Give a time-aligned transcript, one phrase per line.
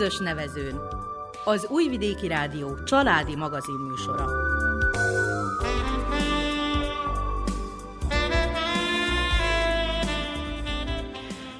[0.00, 0.80] közös nevezőn.
[1.44, 4.24] Az Újvidéki Rádió családi magazinműsora.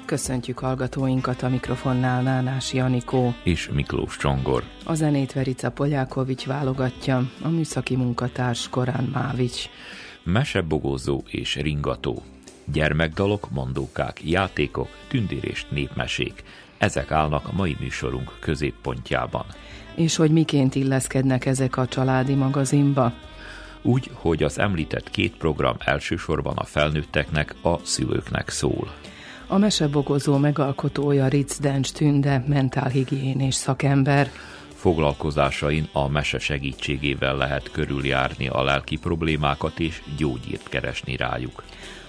[0.05, 4.63] Köszöntjük hallgatóinkat a mikrofonnál Nánás Janikó és Miklós Csongor.
[4.85, 9.65] A zenét Verica Polyákovics válogatja, a műszaki munkatárs Korán Mávics.
[10.23, 12.23] Mesebogózó és ringató.
[12.65, 16.43] Gyermekdalok, mondókák, játékok, tündérést népmesék.
[16.81, 19.45] Ezek állnak a mai műsorunk középpontjában.
[19.95, 23.13] És hogy miként illeszkednek ezek a családi magazinba?
[23.81, 28.91] Úgy, hogy az említett két program elsősorban a felnőtteknek, a szülőknek szól.
[29.47, 34.29] A mesebogozó megalkotója Ritz Dencs Tünde, mentálhigiénés szakember.
[34.73, 41.63] Foglalkozásain a mese segítségével lehet körüljárni a lelki problémákat és gyógyírt keresni rájuk.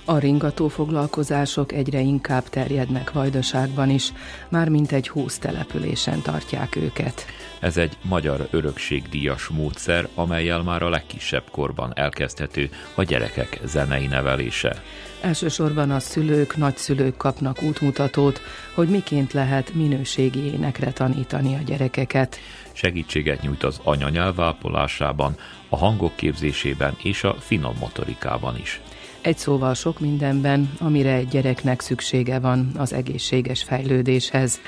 [0.05, 4.13] A ringató foglalkozások egyre inkább terjednek Vajdaságban is,
[4.49, 7.27] már mint egy húsz településen tartják őket.
[7.61, 14.83] Ez egy magyar örökségdíjas módszer, amelyel már a legkisebb korban elkezdhető a gyerekek zenei nevelése.
[15.21, 18.41] Elsősorban a szülők, nagyszülők kapnak útmutatót,
[18.75, 22.39] hogy miként lehet minőségi énekre tanítani a gyerekeket.
[22.73, 25.37] Segítséget nyújt az anyanyelv ápolásában,
[25.69, 28.81] a hangok képzésében és a finom motorikában is.
[29.23, 34.61] Egy szóval sok mindenben, amire egy gyereknek szüksége van az egészséges fejlődéshez.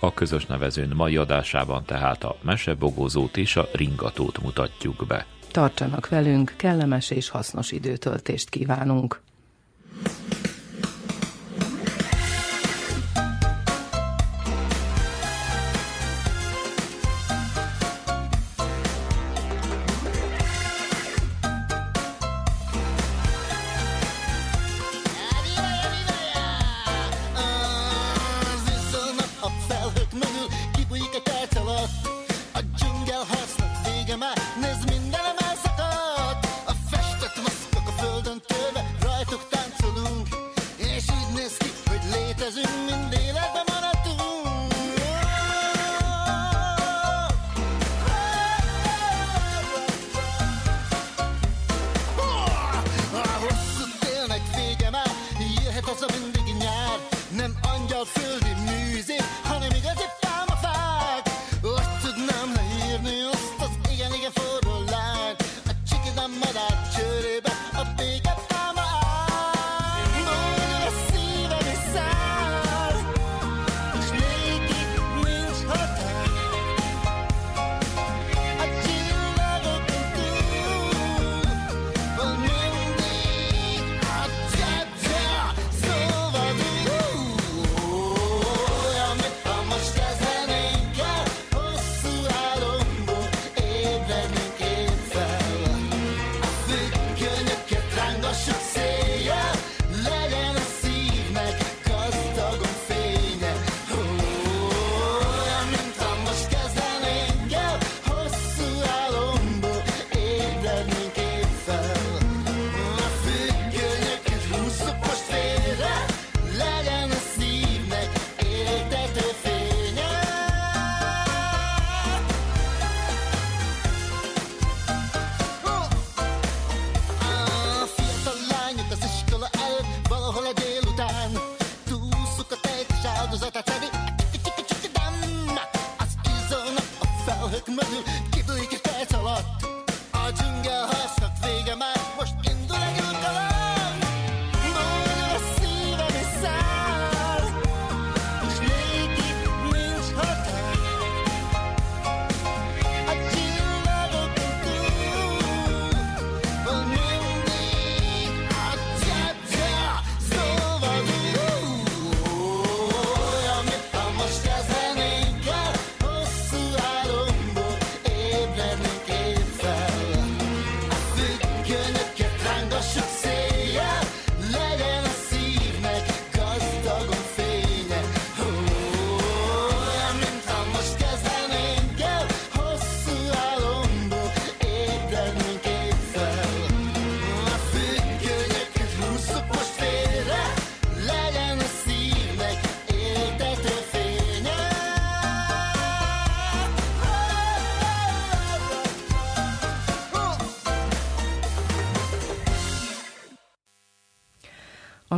[0.00, 5.26] A közös nevezőn mai adásában tehát a mesebogózót és a ringatót mutatjuk be.
[5.50, 9.20] Tartsanak velünk, kellemes és hasznos időtöltést kívánunk!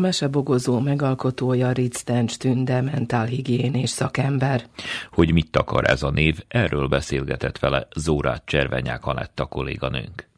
[0.05, 4.65] Mesebogozó megalkotója Ritz Tencs Tünde, mentálhigiénés szakember.
[5.11, 10.34] Hogy mit akar ez a név, erről beszélgetett vele Zórát Cservenyák Anetta kolléganőnk.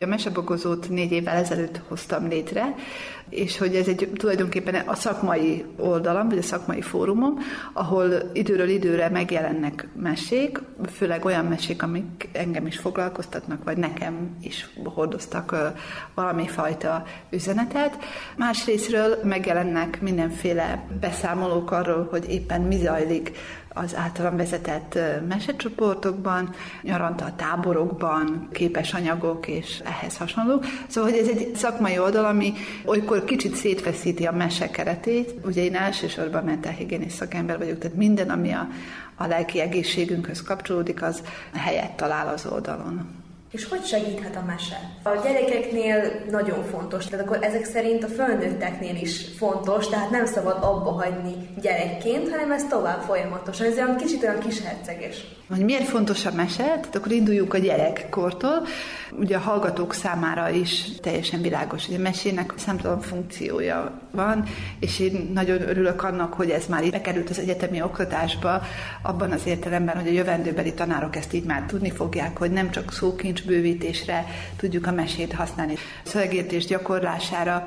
[0.00, 2.74] A mesebogozót négy évvel ezelőtt hoztam létre,
[3.28, 7.38] és hogy ez egy tulajdonképpen a szakmai oldalam, vagy a szakmai fórumom,
[7.72, 10.60] ahol időről időre megjelennek mesék,
[10.92, 15.56] főleg olyan mesék, amik engem is foglalkoztatnak, vagy nekem is hordoztak
[16.14, 17.96] valami fajta üzenetet.
[18.36, 23.38] Másrésztről megjelennek mindenféle beszámolók arról, hogy éppen mi zajlik
[23.76, 30.62] az általam vezetett mesecsoportokban, nyaranta a táborokban, képes anyagok és ehhez hasonló.
[30.86, 32.52] Szóval, hogy ez egy szakmai oldal, ami
[32.84, 35.34] olykor kicsit szétfeszíti a mese keretét.
[35.44, 38.68] Ugye én elsősorban mentálhigiénés szakember vagyok, tehát minden, ami a,
[39.16, 41.22] a lelki egészségünkhöz kapcsolódik, az
[41.52, 43.24] helyet talál az oldalon.
[43.50, 44.90] És hogy segíthet a mese?
[45.02, 50.56] A gyerekeknél nagyon fontos, tehát akkor ezek szerint a felnőtteknél is fontos, tehát nem szabad
[50.60, 53.66] abba hagyni gyerekként, hanem ez tovább folyamatosan.
[53.66, 55.24] Ez olyan kicsit olyan kis herceges.
[55.48, 56.62] Hogy miért fontos a mese?
[56.62, 58.66] Tehát akkor induljunk a gyerekkortól.
[59.18, 64.44] Ugye a hallgatók számára is teljesen világos, hogy a mesének számtalan funkciója van,
[64.80, 68.62] és én nagyon örülök annak, hogy ez már itt bekerült az egyetemi oktatásba,
[69.02, 72.92] abban az értelemben, hogy a jövendőbeli tanárok ezt így már tudni fogják, hogy nem csak
[72.92, 77.66] szókincs bővítésre tudjuk a mesét használni, szövegértés gyakorlására,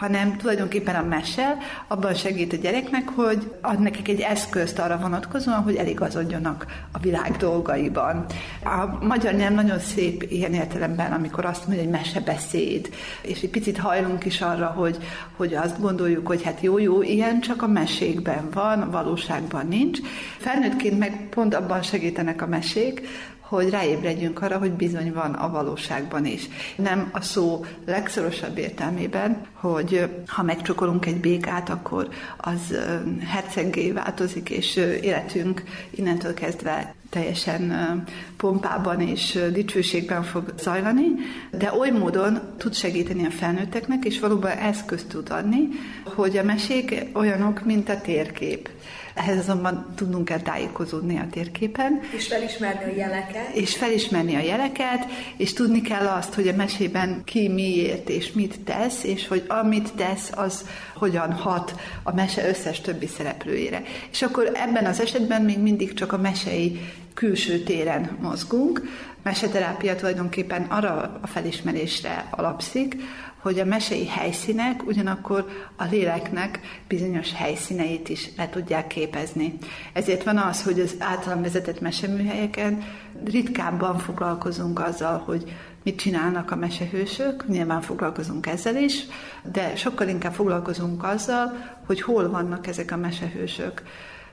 [0.00, 1.56] hanem tulajdonképpen a mese
[1.88, 7.36] abban segít a gyereknek, hogy ad nekik egy eszközt arra vonatkozóan, hogy eligazodjanak a világ
[7.36, 8.24] dolgaiban.
[8.64, 12.88] A magyar nyelv nagyon szép ilyen értelemben, amikor azt mondja, hogy mesebeszéd,
[13.22, 14.98] és egy picit hajlunk is arra, hogy,
[15.36, 19.98] hogy azt gondoljuk, hogy hát jó-jó, ilyen csak a mesékben van, a valóságban nincs.
[20.38, 23.08] Felnőttként meg pont abban segítenek a mesék,
[23.50, 26.48] hogy ráébredjünk arra, hogy bizony van a valóságban is.
[26.76, 32.78] Nem a szó legszorosabb értelmében, hogy ha megcsokolunk egy békát, akkor az
[33.26, 38.04] herceggé változik, és életünk innentől kezdve teljesen
[38.36, 41.06] pompában és dicsőségben fog zajlani,
[41.50, 45.68] de oly módon tud segíteni a felnőtteknek, és valóban eszközt tud adni,
[46.04, 48.68] hogy a mesék olyanok, mint a térkép.
[49.14, 52.00] Ehhez azonban tudnunk kell tájékozódni a térképen.
[52.16, 53.54] És felismerni a jeleket.
[53.54, 58.60] És felismerni a jeleket, és tudni kell azt, hogy a mesében ki miért és mit
[58.60, 60.64] tesz, és hogy amit tesz, az
[60.94, 63.82] hogyan hat a mese összes többi szereplőjére.
[64.10, 66.80] És akkor ebben az esetben még mindig csak a mesei
[67.14, 68.82] külső téren mozgunk.
[69.22, 72.96] Meseterápia tulajdonképpen arra a felismerésre alapszik,
[73.40, 75.46] hogy a mesei helyszínek ugyanakkor
[75.76, 79.58] a léleknek bizonyos helyszíneit is le tudják képezni.
[79.92, 82.84] Ezért van az, hogy az általam vezetett meseműhelyeken
[83.24, 85.52] ritkábban foglalkozunk azzal, hogy
[85.82, 89.06] mit csinálnak a mesehősök, nyilván foglalkozunk ezzel is,
[89.52, 91.56] de sokkal inkább foglalkozunk azzal,
[91.86, 93.82] hogy hol vannak ezek a mesehősök.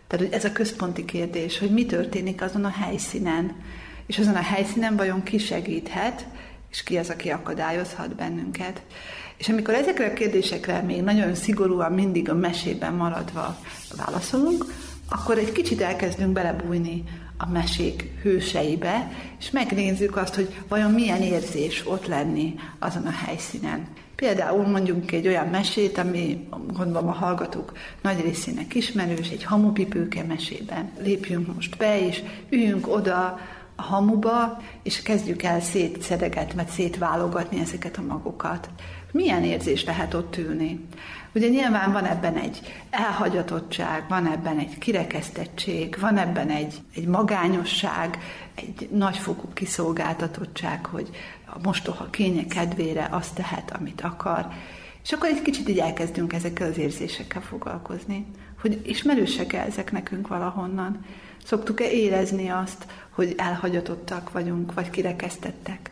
[0.07, 3.55] Tehát hogy ez a központi kérdés, hogy mi történik azon a helyszínen,
[4.05, 6.25] és azon a helyszínen vajon ki segíthet,
[6.71, 8.81] és ki az, aki akadályozhat bennünket.
[9.37, 13.57] És amikor ezekre a kérdésekre még nagyon szigorúan mindig a mesében maradva
[14.05, 14.65] válaszolunk,
[15.09, 17.03] akkor egy kicsit elkezdünk belebújni
[17.37, 23.87] a mesék hőseibe, és megnézzük azt, hogy vajon milyen érzés ott lenni azon a helyszínen.
[24.15, 27.71] Például mondjuk egy olyan mesét, ami gondolom a hallgatók
[28.01, 30.91] nagy részének ismerős, egy hamupipőke mesében.
[30.99, 33.39] Lépjünk most be, és üljünk oda
[33.77, 38.69] hamuba, és kezdjük el szétszedegetni, vagy szétválogatni ezeket a magokat.
[39.11, 40.85] Milyen érzés lehet ott ülni?
[41.35, 48.17] Ugye nyilván van ebben egy elhagyatottság, van ebben egy kirekesztettség, van ebben egy, egy magányosság,
[48.55, 51.09] egy nagyfokú kiszolgáltatottság, hogy
[51.45, 54.47] a mostoha kénye kedvére azt tehet, amit akar.
[55.03, 58.25] És akkor egy kicsit így elkezdünk ezekkel az érzésekkel foglalkozni,
[58.61, 61.05] hogy ismerősek-e ezek nekünk valahonnan.
[61.47, 65.91] Szoktuk-e érezni azt, hogy elhagyatottak vagyunk, vagy kirekesztettek,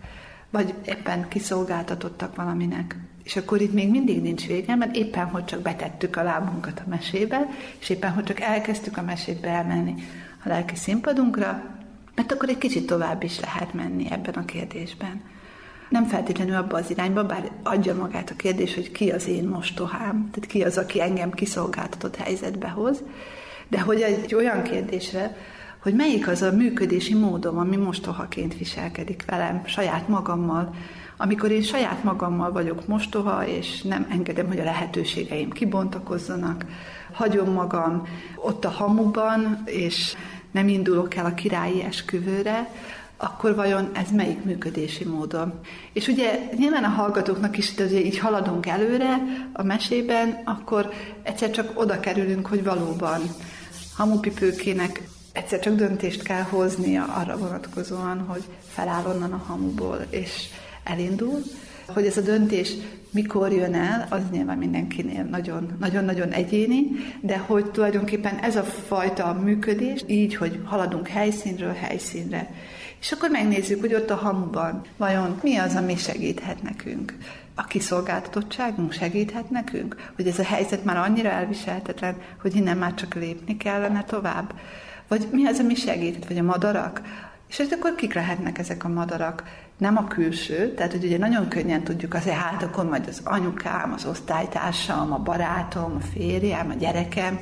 [0.49, 2.95] vagy éppen kiszolgáltatottak valaminek.
[3.23, 6.89] És akkor itt még mindig nincs vége, mert éppen, hogy csak betettük a lábunkat a
[6.89, 7.47] mesébe,
[7.79, 9.93] és éppen, hogy csak elkezdtük a mesébe elmenni
[10.43, 11.63] a lelki színpadunkra,
[12.15, 15.21] mert akkor egy kicsit tovább is lehet menni ebben a kérdésben.
[15.89, 20.29] Nem feltétlenül abba az irányba, bár adja magát a kérdés, hogy ki az én mostohám,
[20.31, 23.03] tehát ki az, aki engem kiszolgáltatott helyzetbe hoz,
[23.67, 25.37] de hogy egy olyan kérdésre,
[25.79, 30.75] hogy melyik az a működési módom, ami mostohaként viselkedik velem, saját magammal,
[31.17, 36.65] amikor én saját magammal vagyok mostoha, és nem engedem, hogy a lehetőségeim kibontakozzanak,
[37.11, 40.15] hagyom magam ott a hamuban, és
[40.51, 42.69] nem indulok el a királyi esküvőre,
[43.17, 45.53] akkor vajon ez melyik működési módon?
[45.93, 49.21] És ugye nyilván a hallgatóknak is, hogy így haladunk előre
[49.53, 50.89] a mesében, akkor
[51.23, 53.21] egyszer csak oda kerülünk, hogy valóban
[53.95, 60.47] hamupipőkének egyszer csak döntést kell hoznia arra vonatkozóan, hogy feláll onnan a hamuból, és
[60.83, 61.41] elindul.
[61.87, 62.73] Hogy ez a döntés
[63.11, 65.23] mikor jön el, az nyilván mindenkinél
[65.79, 66.87] nagyon-nagyon egyéni,
[67.21, 72.53] de hogy tulajdonképpen ez a fajta működés, így, hogy haladunk helyszínről helyszínre,
[72.99, 77.13] és akkor megnézzük, hogy ott a hamuban vajon mi az, ami segíthet nekünk.
[77.55, 83.13] A kiszolgáltatottságunk segíthet nekünk, hogy ez a helyzet már annyira elviselhetetlen, hogy innen már csak
[83.13, 84.53] lépni kellene tovább.
[85.07, 87.01] Vagy mi az, ami segíthet, vagy a madarak,
[87.49, 89.43] és hogy akkor kik lehetnek ezek a madarak?
[89.77, 93.93] Nem a külső, tehát hogy ugye nagyon könnyen tudjuk azért, hát akkor majd az anyukám,
[93.93, 97.39] az osztálytársam, a barátom, a férjem, a gyerekem,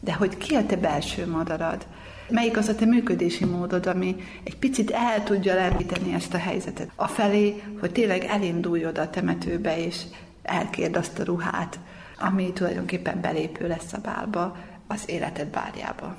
[0.00, 1.86] de hogy ki a te belső madarad?
[2.32, 6.90] Melyik az a te működési módod, ami egy picit el tudja lendíteni ezt a helyzetet?
[6.94, 10.02] A felé, hogy tényleg elindulj oda a temetőbe, és
[10.42, 11.78] elkérd azt a ruhát,
[12.18, 16.16] ami tulajdonképpen belépő lesz a bálba, az életed bárjába.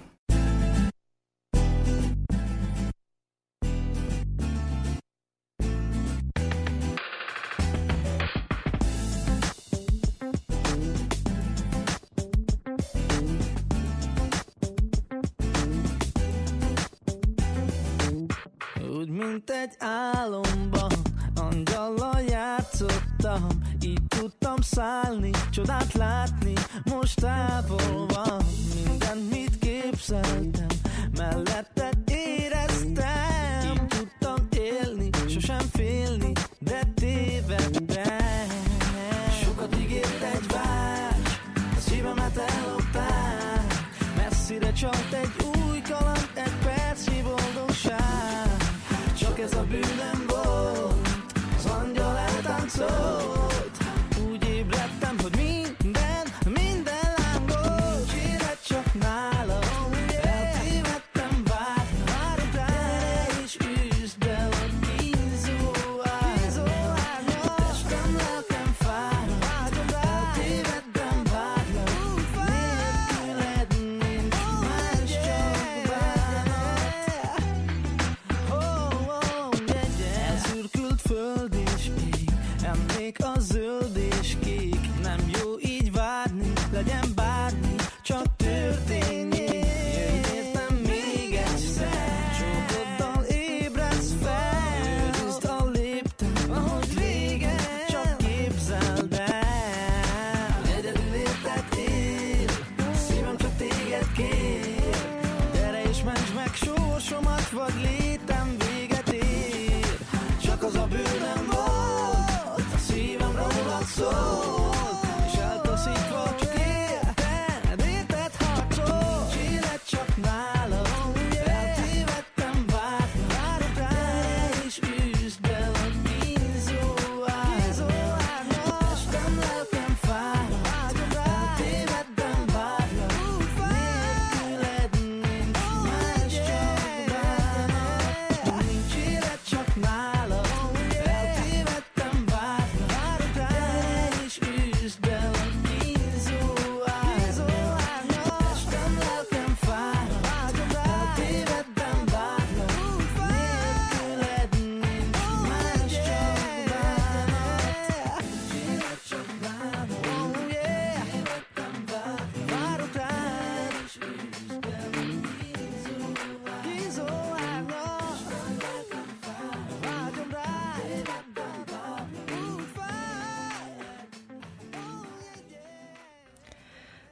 [19.13, 20.91] Mint egy álomban
[21.35, 23.47] Angyallal játszottam,
[23.81, 26.53] így tudtam szállni Csodát látni,
[26.83, 28.41] most távol van.
[28.85, 30.67] Minden, mit képzeltem,
[31.17, 33.71] melletted éreztem.
[33.73, 38.47] Így tudtam élni, sosem félni, de tévedtem.
[39.43, 41.39] Sokat ígért egy vás,
[41.77, 43.65] a szívemet elloptál
[44.17, 45.42] Messzire csalt egy
[52.89, 53.42] soul.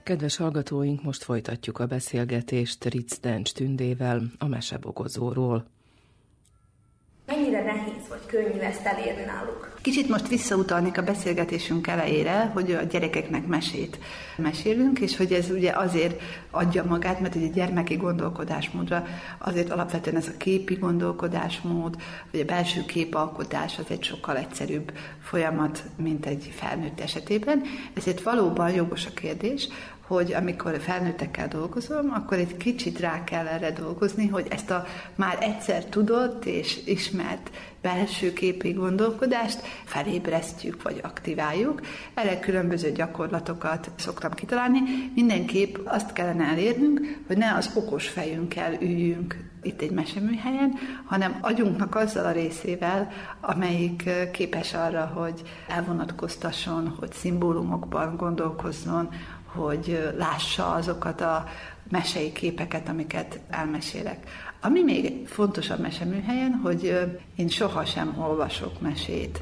[0.04, 5.66] Kedves hallgatóink, most folytatjuk a beszélgetést Ritz Dencs Tündével a mesebogozóról.
[7.26, 9.71] Mennyire nehéz vagy könnyű ezt elérni náluk?
[9.82, 14.00] Kicsit most visszautalnék a beszélgetésünk elejére, hogy a gyerekeknek mesét
[14.38, 16.22] mesélünk, és hogy ez ugye azért
[16.52, 19.06] adja magát, mert ugye gyermeki gondolkodásmódra
[19.38, 21.96] azért alapvetően ez a képi gondolkodásmód,
[22.32, 27.62] vagy a belső képalkotás az egy sokkal egyszerűbb folyamat, mint egy felnőtt esetében.
[27.94, 29.68] Ezért valóban jogos a kérdés,
[30.12, 35.38] hogy amikor felnőttekkel dolgozom, akkor egy kicsit rá kell erre dolgozni, hogy ezt a már
[35.42, 37.50] egyszer tudott és ismert
[37.82, 41.82] belső képi gondolkodást felébresztjük vagy aktiváljuk.
[42.14, 44.80] Erre különböző gyakorlatokat szoktam kitalálni.
[45.16, 50.74] Mindenképp azt kellene elérnünk, hogy ne az okos fejünkkel üljünk itt egy meseműhelyen,
[51.06, 59.10] hanem agyunknak azzal a részével, amelyik képes arra, hogy elvonatkoztasson, hogy szimbólumokban gondolkozzon,
[59.54, 61.46] hogy lássa azokat a
[61.90, 64.30] mesei képeket, amiket elmesélek.
[64.62, 67.00] Ami még fontosabb meseműhelyen, hogy
[67.36, 69.42] én sohasem olvasok mesét.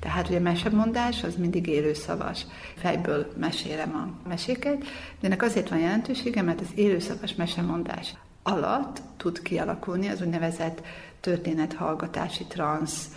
[0.00, 2.46] Tehát ugye mesemondás az mindig élőszavas.
[2.76, 4.78] Fejből mesélem a meséket,
[5.20, 10.82] de ennek azért van jelentősége, mert az élőszavas mesemondás alatt tud kialakulni az úgynevezett
[11.20, 13.08] történethallgatási transz,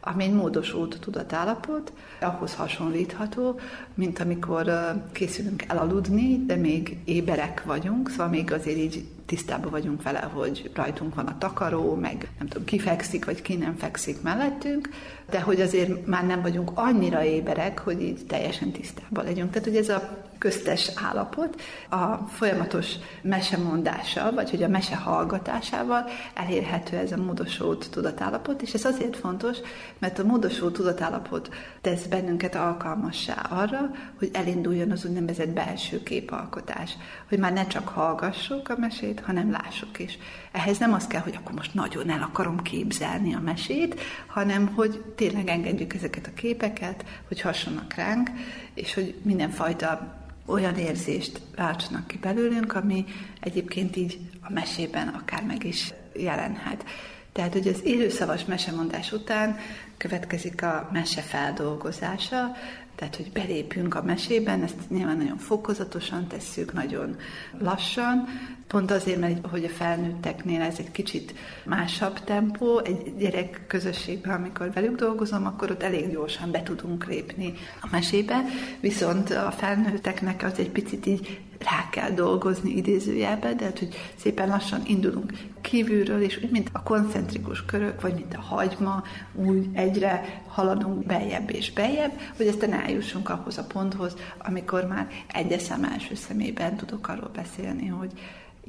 [0.00, 3.60] ami egy módosult tudatállapot, ahhoz hasonlítható,
[3.94, 4.72] mint amikor
[5.12, 11.14] készülünk elaludni, de még éberek vagyunk, szóval még azért így tisztában vagyunk vele, hogy rajtunk
[11.14, 14.88] van a takaró, meg nem tudom, ki fekszik, vagy ki nem fekszik mellettünk,
[15.30, 19.50] de hogy azért már nem vagyunk annyira éberek, hogy így teljesen tisztában legyünk.
[19.50, 21.60] Tehát, hogy ez a köztes állapot
[21.90, 28.84] a folyamatos mesemondással, vagy hogy a mese hallgatásával elérhető ez a módosult tudatállapot, és ez
[28.84, 29.56] azért fontos,
[29.98, 36.96] mert a módosult tudatállapot tesz bennünket alkalmassá arra, hogy elinduljon az úgynevezett belső képalkotás,
[37.28, 40.18] hogy már ne csak hallgassuk a mesét, hanem lássuk is.
[40.52, 45.04] Ehhez nem az kell, hogy akkor most nagyon el akarom képzelni a mesét, hanem hogy
[45.16, 48.30] tényleg engedjük ezeket a képeket, hogy hasonnak ránk,
[48.74, 53.04] és hogy mindenfajta olyan érzést váltsanak ki belőlünk, ami
[53.40, 56.84] egyébként így a mesében akár meg is jelenhet.
[57.32, 59.56] Tehát, hogy az élőszavas mesemondás után
[59.96, 62.56] következik a mese feldolgozása,
[63.00, 67.16] tehát, hogy belépünk a mesében, ezt nyilván nagyon fokozatosan tesszük, nagyon
[67.58, 68.24] lassan,
[68.66, 74.72] pont azért, mert hogy a felnőtteknél ez egy kicsit másabb tempó, egy gyerek közösségben, amikor
[74.72, 78.44] velük dolgozom, akkor ott elég gyorsan be tudunk lépni a mesébe,
[78.80, 84.48] viszont a felnőtteknek az egy picit így rá kell dolgozni idézőjelben, de hát, hogy szépen
[84.48, 89.02] lassan indulunk kívülről, és úgy, mint a koncentrikus körök, vagy mint a hagyma,
[89.34, 95.62] úgy egyre haladunk beljebb és beljebb, hogy aztán eljussunk ahhoz a ponthoz, amikor már egyes
[95.62, 98.12] szem első szemében tudok arról beszélni, hogy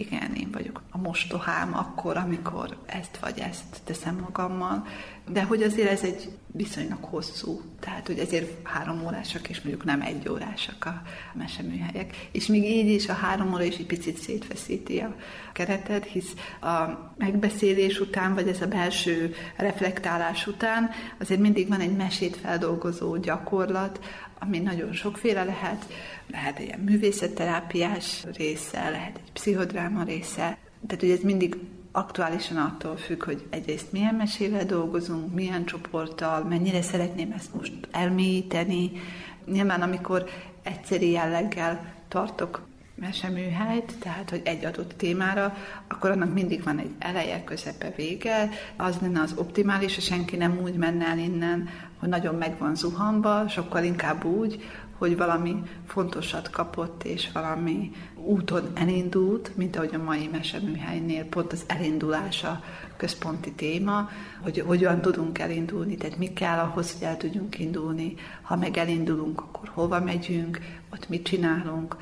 [0.01, 4.85] igen, én vagyok a mostohám akkor, amikor ezt vagy ezt teszem magammal,
[5.27, 10.01] de hogy azért ez egy viszonylag hosszú, tehát hogy ezért három órásak, és mondjuk nem
[10.01, 11.01] egy órásak a
[11.33, 12.27] meseműhelyek.
[12.31, 15.15] És még így is a három óra is egy picit szétfeszíti a
[15.53, 21.95] keretet, hisz a megbeszélés után, vagy ez a belső reflektálás után azért mindig van egy
[21.95, 23.99] mesét feldolgozó gyakorlat,
[24.43, 25.85] ami nagyon sokféle lehet,
[26.31, 31.57] lehet egy ilyen művészetterápiás része, lehet egy pszichodráma része, tehát hogy ez mindig
[31.91, 38.91] aktuálisan attól függ, hogy egyrészt milyen mesével dolgozunk, milyen csoporttal, mennyire szeretném ezt most elmélyíteni.
[39.45, 40.29] Nyilván, amikor
[40.63, 42.61] egyszeri jelleggel tartok
[42.95, 45.55] meseműhelyt, tehát hogy egy adott témára,
[45.87, 48.49] akkor annak mindig van egy eleje, közepe, vége.
[48.75, 51.69] Az lenne az optimális, ha senki nem úgy menne el innen,
[52.01, 54.63] hogy nagyon meg van zuhanva, sokkal inkább úgy,
[54.97, 61.63] hogy valami fontosat kapott, és valami úton elindult, mint ahogy a mai meseműhelynél pont az
[61.67, 62.63] elindulása
[62.97, 64.09] központi téma,
[64.41, 68.13] hogy hogyan tudunk elindulni, tehát mi kell ahhoz, hogy el tudjunk indulni.
[68.41, 70.59] Ha meg elindulunk, akkor hova megyünk,
[70.93, 71.95] ott mit csinálunk,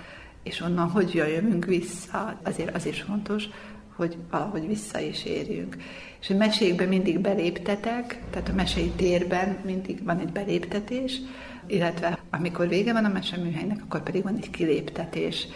[0.43, 3.49] és onnan hogy jövünk vissza, azért az is fontos,
[3.95, 5.77] hogy valahogy vissza is érjünk.
[6.21, 11.21] És a mesékben mindig beléptetek, tehát a mesei térben mindig van egy beléptetés,
[11.67, 15.47] illetve amikor vége van a meseműhelynek, akkor pedig van egy kiléptetés.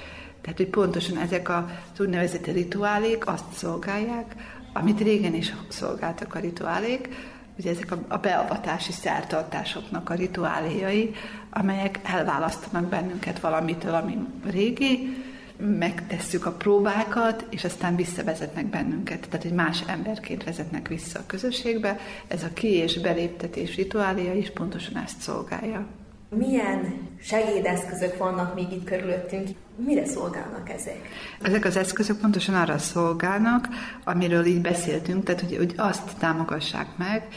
[0.42, 4.36] Tehát, hogy pontosan ezek az úgynevezett rituálék azt szolgálják,
[4.74, 7.10] amit régen is szolgáltak a rituálék,
[7.58, 11.12] ugye ezek a, a beavatási szertartásoknak a rituáléjai,
[11.50, 15.24] amelyek elválasztanak bennünket valamitől, ami régi,
[15.64, 21.98] megtesszük a próbákat, és aztán visszavezetnek bennünket, tehát egy más emberként vezetnek vissza a közösségbe.
[22.28, 25.86] Ez a ki- és beléptetés rituália is pontosan ezt szolgálja.
[26.30, 29.48] Milyen segédeszközök vannak még itt körülöttünk?
[29.76, 31.08] Mire szolgálnak ezek?
[31.42, 33.68] Ezek az eszközök pontosan arra szolgálnak,
[34.04, 37.28] amiről így beszéltünk, tehát hogy, hogy azt támogassák meg,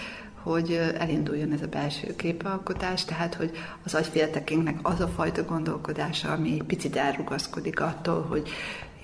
[0.47, 3.51] hogy elinduljon ez a belső képalkotás, tehát hogy
[3.85, 8.49] az agyféltekénknek az a fajta gondolkodása, ami egy picit elrugaszkodik attól, hogy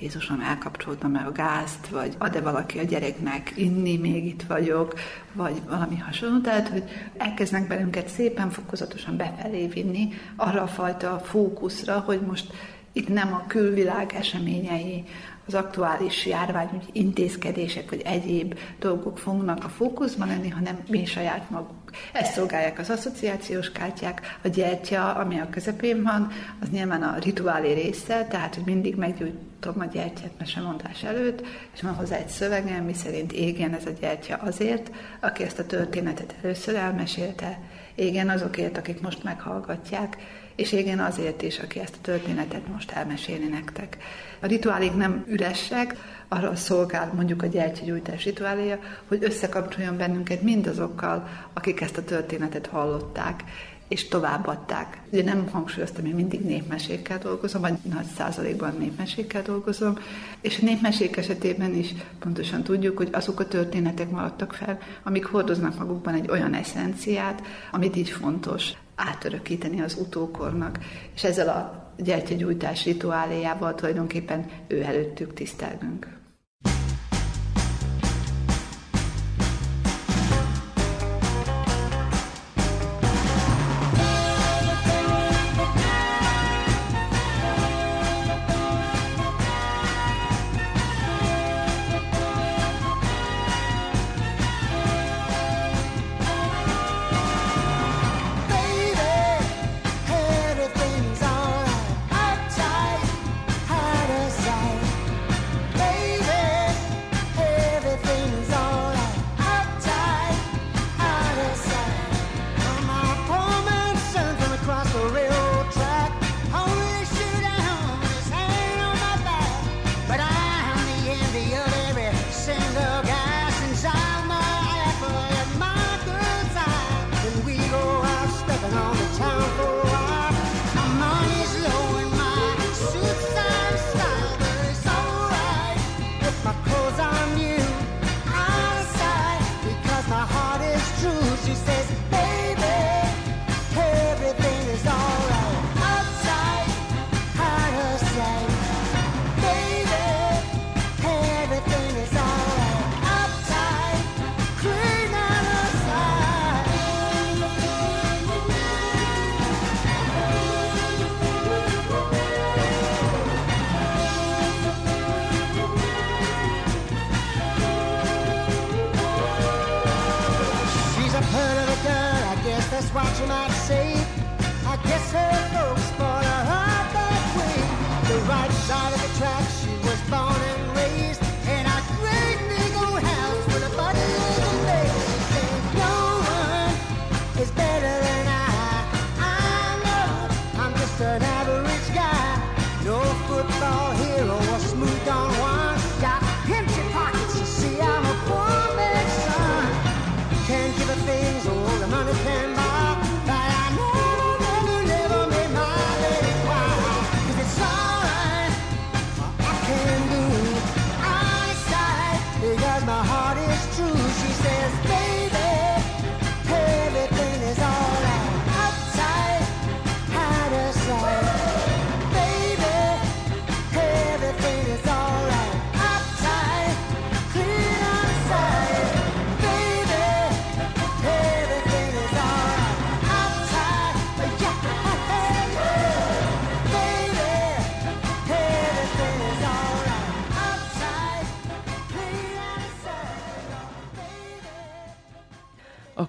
[0.01, 4.95] Jézusom, elkapcsoltam el a gázt, vagy ad-e valaki a gyereknek inni, még itt vagyok,
[5.33, 6.41] vagy valami hasonló.
[6.41, 6.85] Tehát, hogy
[7.17, 12.53] elkezdnek bennünket szépen fokozatosan befelé vinni arra a fajta fókuszra, hogy most
[12.93, 15.05] itt nem a külvilág eseményei,
[15.53, 21.91] az aktuális járványügyi intézkedések vagy egyéb dolgok fognak a fókuszban lenni, hanem mi saját magunk.
[22.13, 27.73] Ezt szolgálják az asszociációs kártyák, a gyertya, ami a közepén van, az nyilván a rituálé
[27.73, 32.95] része, tehát hogy mindig meggyújtom a gyertyát mesemondás előtt, és van hozzá egy szövegem, mi
[32.95, 37.59] szerint égen ez a gyertya azért, aki ezt a történetet először elmesélte,
[37.95, 40.17] égen azokért, akik most meghallgatják,
[40.57, 43.97] és igen azért is, aki ezt a történetet most elmeséli nektek.
[44.43, 45.97] A rituálék nem üresek,
[46.29, 48.79] arra szolgál mondjuk a gyertyagyújtás rituáléja,
[49.09, 53.45] hogy összekapcsoljon bennünket mindazokkal, akik ezt a történetet hallották,
[53.89, 55.01] és továbbadták.
[55.11, 59.99] Ugye nem hangsúlyoztam, hogy mindig népmesékkel dolgozom, vagy nagy százalékban népmesékkel dolgozom,
[60.41, 65.79] és a népmesék esetében is pontosan tudjuk, hogy azok a történetek maradtak fel, amik hordoznak
[65.79, 70.79] magukban egy olyan eszenciát, amit így fontos átörökíteni az utókornak,
[71.15, 76.22] és ezzel a gyertyagyújtás rituáléjával tulajdonképpen ő előttük tisztelgünk.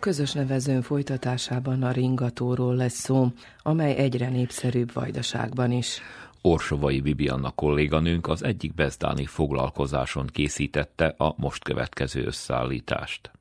[0.04, 3.28] Közös nevezőn folytatásában a ringatóról lesz szó,
[3.62, 6.02] amely egyre népszerűbb vajdaságban is.
[6.42, 13.32] Orsovai Bibianna kolléganőnk az egyik bezdáni foglalkozáson készítette a most következő összeállítást.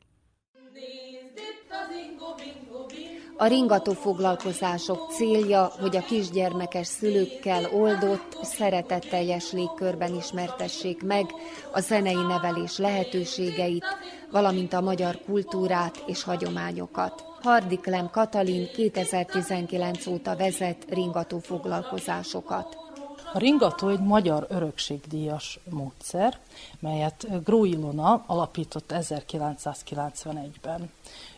[3.36, 11.24] A ringató foglalkozások célja, hogy a kisgyermekes szülőkkel oldott, szeretetteljes légkörben ismertessék meg
[11.72, 13.84] a zenei nevelés lehetőségeit,
[14.32, 17.24] valamint a magyar kultúrát és hagyományokat.
[17.42, 22.76] Hardiklem Katalin 2019 óta vezet ringató foglalkozásokat.
[23.34, 26.38] A ringató egy magyar örökségdíjas módszer,
[26.80, 30.90] melyet Gró Ilona alapított 1991-ben.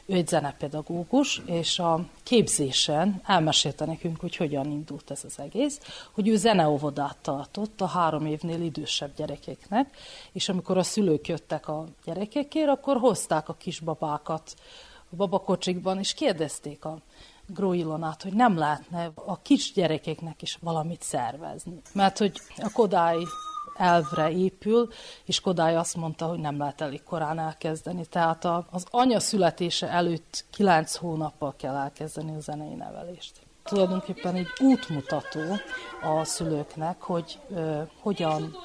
[0.06, 5.80] Ő egy zenepedagógus, és a képzésen elmesélte nekünk, hogy hogyan indult ez az egész,
[6.12, 9.96] hogy ő zeneóvodát tartott a három évnél idősebb gyerekeknek,
[10.32, 14.54] és amikor a szülők jöttek a gyerekekért, akkor hozták a kisbabákat
[15.10, 16.98] a babakocsikban, és kérdezték a
[17.46, 21.80] Groilonát, hogy nem lehetne a kisgyerekeknek is valamit szervezni.
[21.92, 23.22] Mert hogy a Kodály
[23.76, 24.88] elvre épül,
[25.24, 28.06] és Kodály azt mondta, hogy nem lehet elég korán elkezdeni.
[28.06, 33.40] Tehát az anya születése előtt kilenc hónappal kell elkezdeni a zenei nevelést.
[33.64, 35.40] Tulajdonképpen egy útmutató
[36.02, 38.56] a szülőknek, hogy ö, hogyan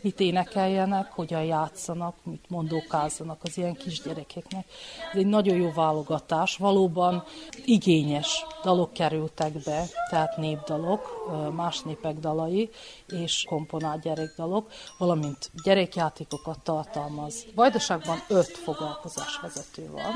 [0.00, 4.66] mit énekeljenek, hogyan játszanak, mit mondókázzanak az ilyen kisgyerekeknek.
[5.12, 7.24] Ez egy nagyon jó válogatás, valóban
[7.64, 12.70] igényes dalok kerültek be, tehát népdalok, más népek dalai
[13.06, 17.46] és komponált gyerekdalok, valamint gyerekjátékokat tartalmaz.
[17.54, 20.12] Vajdaságban öt foglalkozásvezető van,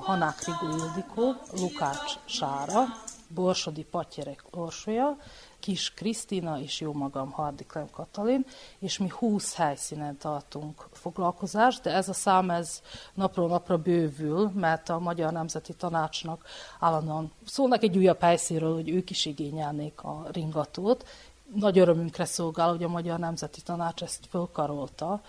[0.00, 2.84] Hanák Rigó Ildikó, Lukács Sára,
[3.28, 5.16] Borsodi Patyerek Orsolya,
[5.66, 8.44] Kis Krisztina és jó magam Hardiklem Katalin,
[8.78, 12.82] és mi 20 helyszínen tartunk foglalkozást, de ez a szám ez
[13.14, 16.44] napról napra bővül, mert a Magyar Nemzeti Tanácsnak
[16.80, 21.08] állandóan szólnak egy újabb helyszínről, hogy ők is igényelnék a ringatót.
[21.54, 25.22] Nagy örömünkre szolgál, hogy a Magyar Nemzeti Tanács ezt fölkarolta,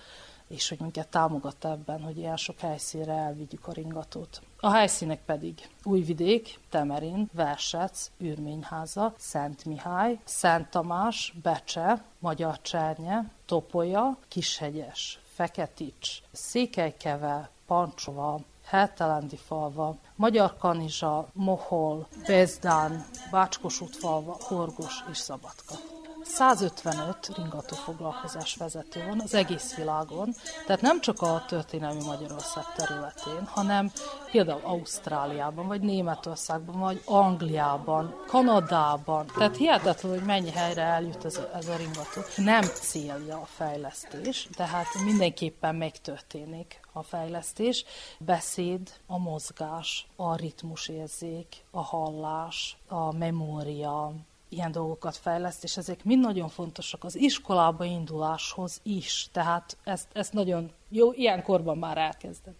[0.48, 4.42] és hogy minket támogat ebben, hogy ilyen sok helyszínre elvigyük a ringatót.
[4.60, 14.18] A helyszínek pedig Újvidék, Temerin, Versec, Ürményháza, Szent Mihály, Szent Tamás, Becse, Magyar Csernye, Topolya,
[14.28, 25.97] Kishegyes, Feketics, Székelykeve, Pancsova, Heltelendi falva, Magyar Kanizsa, Mohol, Bezdán, Bácskos falva, Horgos és Szabadka.
[26.28, 30.36] 155 ringató foglalkozás vezető van az egész világon,
[30.66, 33.92] tehát nem csak a történelmi Magyarország területén, hanem
[34.32, 39.26] például Ausztráliában, vagy Németországban, vagy Angliában, Kanadában.
[39.38, 42.22] Tehát hihetetlen, hogy mennyi helyre eljut ez a, ez a ringató.
[42.36, 47.86] Nem célja a fejlesztés, tehát mindenképpen megtörténik a fejlesztés.
[48.20, 54.14] Beszéd, a mozgás, a ritmusérzék, a hallás, a memória,
[54.50, 59.28] ilyen dolgokat fejleszt, és ezek mind nagyon fontosak az iskolába induláshoz is.
[59.32, 62.56] Tehát ezt, ezt nagyon jó, ilyen korban már elkezdem.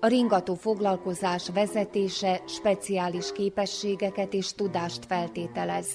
[0.00, 5.88] A ringató foglalkozás vezetése speciális képességeket és tudást feltételez.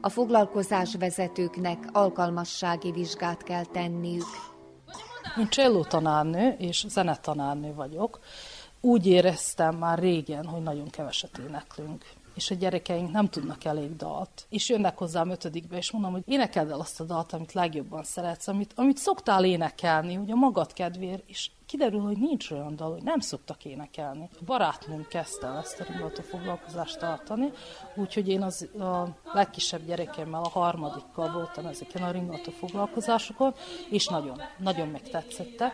[0.00, 4.26] A foglalkozás vezetőknek alkalmassági vizsgát kell tenniük.
[5.38, 8.20] Én cselló tanárnő és zenetanárnő vagyok.
[8.80, 12.04] Úgy éreztem már régen, hogy nagyon keveset éneklünk
[12.36, 14.46] és a gyerekeink nem tudnak elég dalt.
[14.48, 18.48] És jönnek hozzám ötödikbe, és mondom, hogy énekeld el azt a dalt, amit legjobban szeretsz,
[18.48, 23.20] amit, amit szoktál énekelni, a magad kedvéért, és kiderül, hogy nincs olyan dal, hogy nem
[23.20, 24.28] szoktak énekelni.
[24.40, 27.50] A barátnőm kezdte ezt a ringató foglalkozást tartani,
[27.94, 33.54] úgyhogy én az a legkisebb gyerekemmel, a harmadikkal voltam ezeken a ringató foglalkozásokon,
[33.90, 35.72] és nagyon, nagyon megtetszette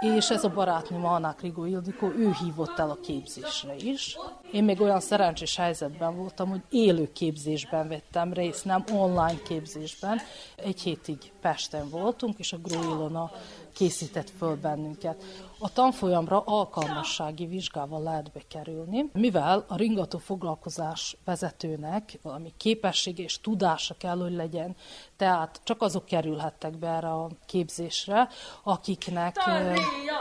[0.00, 4.16] és ez a barátnőm, Anna Krigó Ildikó, ő hívott el a képzésre is.
[4.52, 10.18] Én még olyan szerencsés helyzetben voltam, hogy élő képzésben vettem részt, nem online képzésben.
[10.56, 13.30] Egy hétig Pesten voltunk, és a Gró Ilona
[13.72, 15.24] készített föl bennünket.
[15.62, 23.94] A tanfolyamra alkalmassági vizsgával lehet bekerülni, mivel a ringató foglalkozás vezetőnek valami képessége és tudása
[23.98, 24.76] kell, hogy legyen,
[25.16, 28.28] tehát csak azok kerülhettek be erre a képzésre,
[28.62, 29.36] akiknek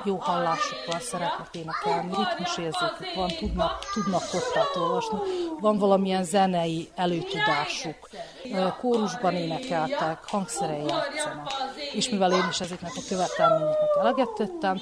[0.04, 5.18] jó hallásuk van, szeretnek énekelni, ritmusérzékük van, tudnak, tudnak kottát olvasni,
[5.60, 8.10] van valamilyen zenei előtudásuk,
[8.80, 11.52] kórusban énekeltek, hangszerei játszanak.
[11.94, 14.80] És mivel én is ezeknek a követelményeknek eleget tettem,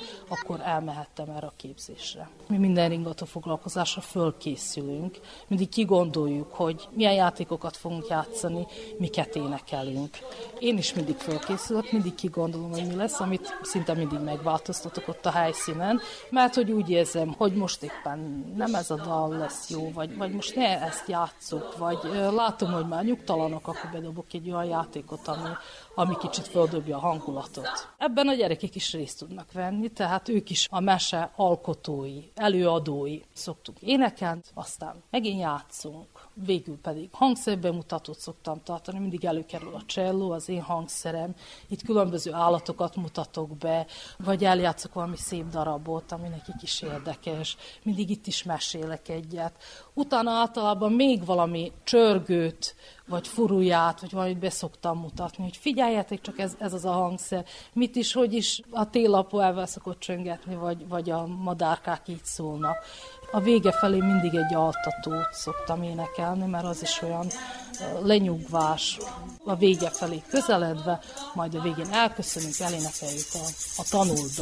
[0.50, 2.30] akkor elmehettem erre a képzésre.
[2.50, 8.66] Mi minden ringató foglalkozásra fölkészülünk, mindig kigondoljuk, hogy milyen játékokat fogunk játszani,
[8.98, 10.18] miket énekelünk.
[10.60, 15.32] Én is mindig fölkészülök, mindig kigondolom, hogy mi lesz, amit szinte mindig megváltoztatok ott a
[15.32, 20.18] helyszínen, mert hogy úgy érzem, hogy most éppen nem ez a dal lesz jó, vagy,
[20.18, 22.00] vagy most ne ezt játszok, vagy
[22.32, 25.50] látom, hogy már nyugtalanok, akkor bedobok egy olyan játékot, ami,
[25.96, 27.90] ami kicsit földobja a hangulatot.
[27.98, 33.22] Ebben a gyerekek is részt tudnak venni, tehát ők is a mese alkotói, előadói.
[33.34, 40.50] Szoktunk énekelni, aztán megint játszunk, végül pedig hangszerbemutatót szoktam tartani, mindig előkerül a cselló, az
[40.50, 41.36] én hangszerem,
[41.68, 43.86] itt különböző állatokat mutatok be,
[44.18, 49.54] vagy eljátszok valami szép darabot, ami nekik is érdekes, mindig itt is mesélek egyet.
[49.94, 52.76] Utána általában még valami csörgőt,
[53.08, 57.96] vagy furuját, vagy valamit beszoktam mutatni, hogy figyeljetek csak ez, ez az a hangszer, mit
[57.96, 62.78] is, hogy is a télapó elvel szokott csöngetni, vagy, vagy a madárkák így szólnak.
[63.32, 67.28] A vége felé mindig egy altatót szoktam énekelni, mert az is olyan
[68.04, 68.98] lenyugvás.
[69.46, 71.00] A vége felé közeledve,
[71.34, 74.40] majd a végén elköszönünk, elénekeljük a, a tanult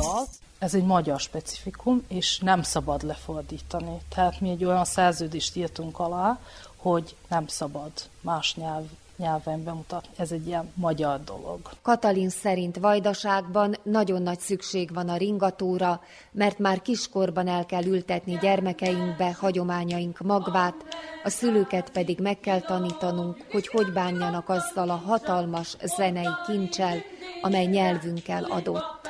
[0.60, 3.98] ez egy magyar specifikum, és nem szabad lefordítani.
[4.10, 6.40] Tehát mi egy olyan szerződést írtunk alá,
[6.76, 7.92] hogy nem szabad
[8.22, 8.86] más nyelv
[9.18, 10.10] nyelven bemutatni.
[10.16, 11.60] Ez egy ilyen magyar dolog.
[11.82, 18.38] Katalin szerint vajdaságban nagyon nagy szükség van a ringatóra, mert már kiskorban el kell ültetni
[18.42, 20.76] gyermekeinkbe hagyományaink magvát,
[21.24, 26.98] a szülőket pedig meg kell tanítanunk, hogy hogy bánjanak azzal a hatalmas zenei kincsel,
[27.42, 29.10] amely nyelvünkkel adott.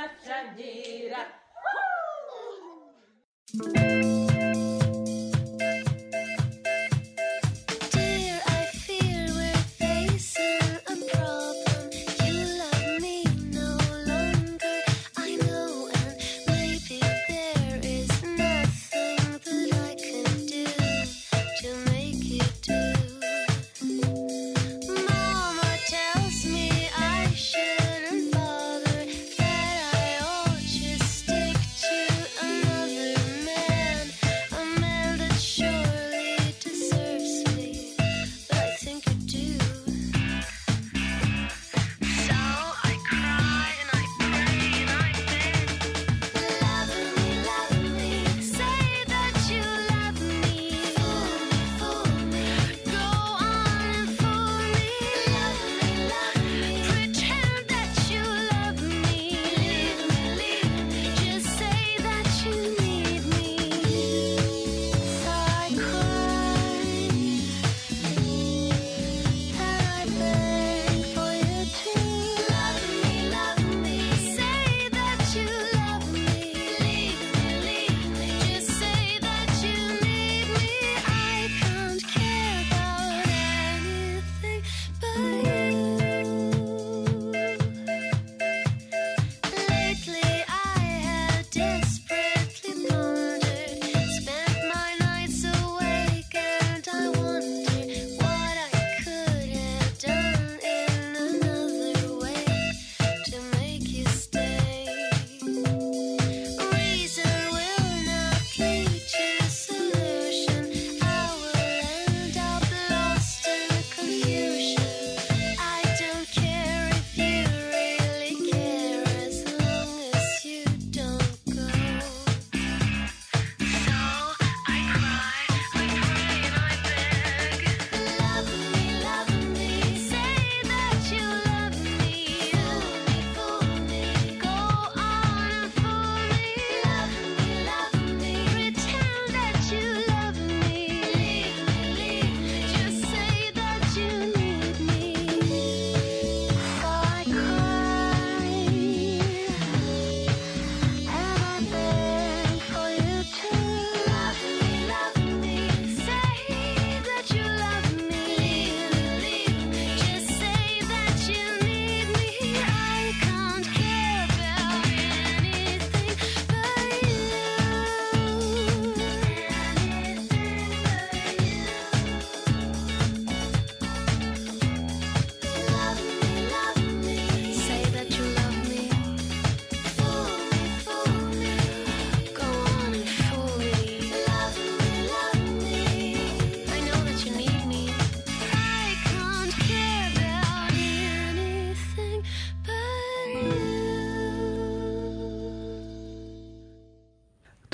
[3.58, 4.15] Thank you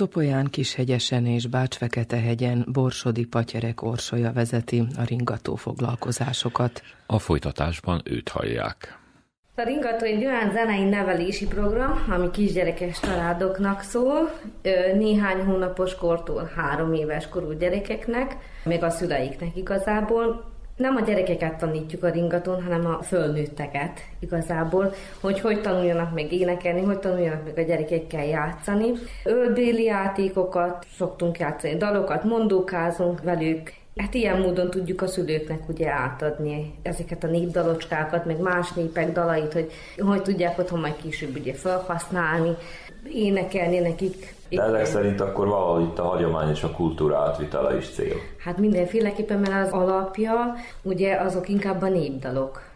[0.02, 6.82] Topolyán, Kishegyesen és Bács-Fekete-hegyen Borsodi Patyerek orsolya vezeti a ringató foglalkozásokat.
[7.06, 9.00] A folytatásban őt hallják.
[9.56, 14.40] A Ringató egy olyan zenei nevelési program, ami kisgyerekes családoknak szól,
[14.94, 20.51] néhány hónapos kortól három éves korú gyerekeknek, még a szüleiknek igazából
[20.82, 26.84] nem a gyerekeket tanítjuk a ringaton, hanem a fölnőtteket igazából, hogy hogy tanuljanak meg énekelni,
[26.84, 28.91] hogy tanuljanak meg a gyerekekkel játszani.
[29.24, 36.74] Ölbéli játékokat szoktunk játszani, dalokat mondókázunk velük, Hát ilyen módon tudjuk a szülőknek ugye átadni
[36.82, 42.56] ezeket a népdalocskákat, meg más népek dalait, hogy hogy tudják otthon majd később ugye felhasználni,
[43.13, 47.90] énekelni nekik de ezek szerint akkor valahol itt a hagyomány és a kultúra átvitele is
[47.90, 48.16] cél.
[48.38, 52.70] Hát mindenféleképpen, mert az alapja, ugye azok inkább a népdalok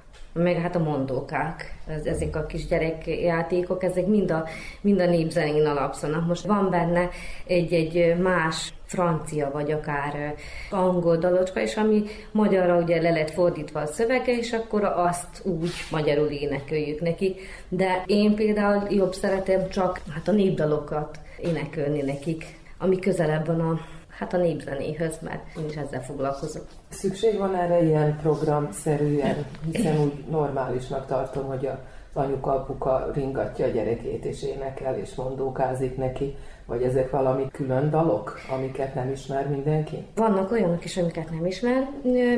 [0.43, 4.43] meg hát a mondókák, ez, ezek a kis gyerekjátékok, ezek mind a,
[4.81, 6.27] mind a népzenén alapszanak.
[6.27, 7.09] Most van benne
[7.47, 10.35] egy-egy más francia, vagy akár
[10.69, 15.71] angol dalocska, és ami magyarra ugye le lett fordítva a szövege, és akkor azt úgy
[15.91, 17.35] magyarul énekeljük neki.
[17.69, 23.79] De én például jobb szeretem csak hát a népdalokat énekelni nekik, ami közelebb van a
[24.17, 26.65] hát a népzenéhöz, mert én is ezzel foglalkozok.
[26.89, 31.79] Szükség van erre ilyen programszerűen, hiszen úgy normálisnak tartom, hogy a
[32.15, 36.35] anyuka, apuka ringatja a gyerekét, és énekel, és mondókázik neki,
[36.65, 40.05] vagy ezek valami külön dalok, amiket nem ismer mindenki?
[40.15, 41.89] Vannak olyanok is, amiket nem ismer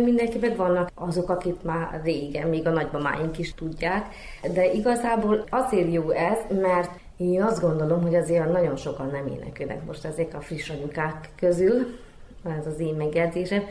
[0.03, 4.05] mindenki, meg vannak azok, akik már régen, még a nagymamáink is tudják,
[4.53, 9.85] de igazából azért jó ez, mert én azt gondolom, hogy azért nagyon sokan nem énekelnek
[9.85, 11.87] most ezek a friss anyukák közül,
[12.59, 13.63] ez az én megjegyzésem,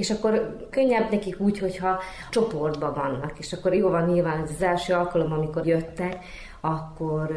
[0.00, 4.94] és akkor könnyebb nekik úgy, hogyha csoportban vannak, és akkor jó van nyilván az első
[4.94, 6.24] alkalom, amikor jöttek,
[6.60, 7.30] akkor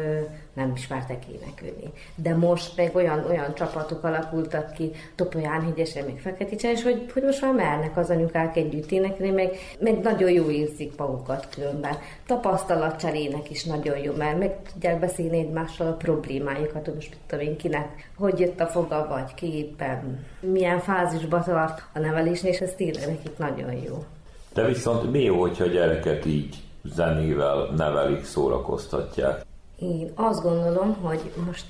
[0.54, 1.92] nem ismertek énekelni.
[2.14, 7.22] De most meg olyan, olyan csapatok alakultak ki, Topolyán hegyesen, meg Feketicsen, és hogy, hogy
[7.22, 11.96] most már mernek az anyukák együtt énekelni, meg, meg nagyon jó érzik magukat különben.
[12.26, 17.44] Tapasztalatcserének is nagyon jó, mert meg tudják beszélni egymással a problémájukat, hogy most mit tudom
[17.44, 22.74] én kinek, hogy jött a foga, vagy képen, milyen fázisba tart a nevelésnél, és ez
[22.76, 24.04] tényleg nekik nagyon jó.
[24.52, 29.44] De viszont mi jó, hogyha gyereket így zenével nevelik, szórakoztatják.
[29.78, 31.66] Én azt gondolom, hogy most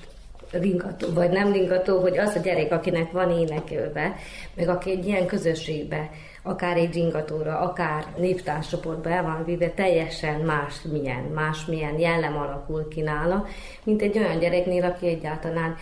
[0.50, 4.16] ringató, vagy nem ringató, hogy az a gyerek, akinek van énekelve,
[4.54, 6.10] meg aki egy ilyen közösségbe,
[6.42, 12.88] akár egy ringatóra, akár néptárcsoportba el van vive, teljesen más milyen, más milyen jellem alakul
[12.88, 13.46] ki nála,
[13.84, 15.76] mint egy olyan gyereknél, aki egyáltalán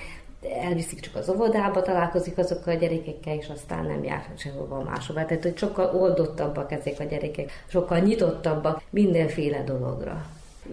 [0.63, 5.25] elviszik csak az óvodába, találkozik azokkal a gyerekekkel, és aztán nem jár sehova máshova.
[5.25, 10.25] Tehát, hogy sokkal oldottabbak ezek a gyerekek, sokkal nyitottabbak mindenféle dologra.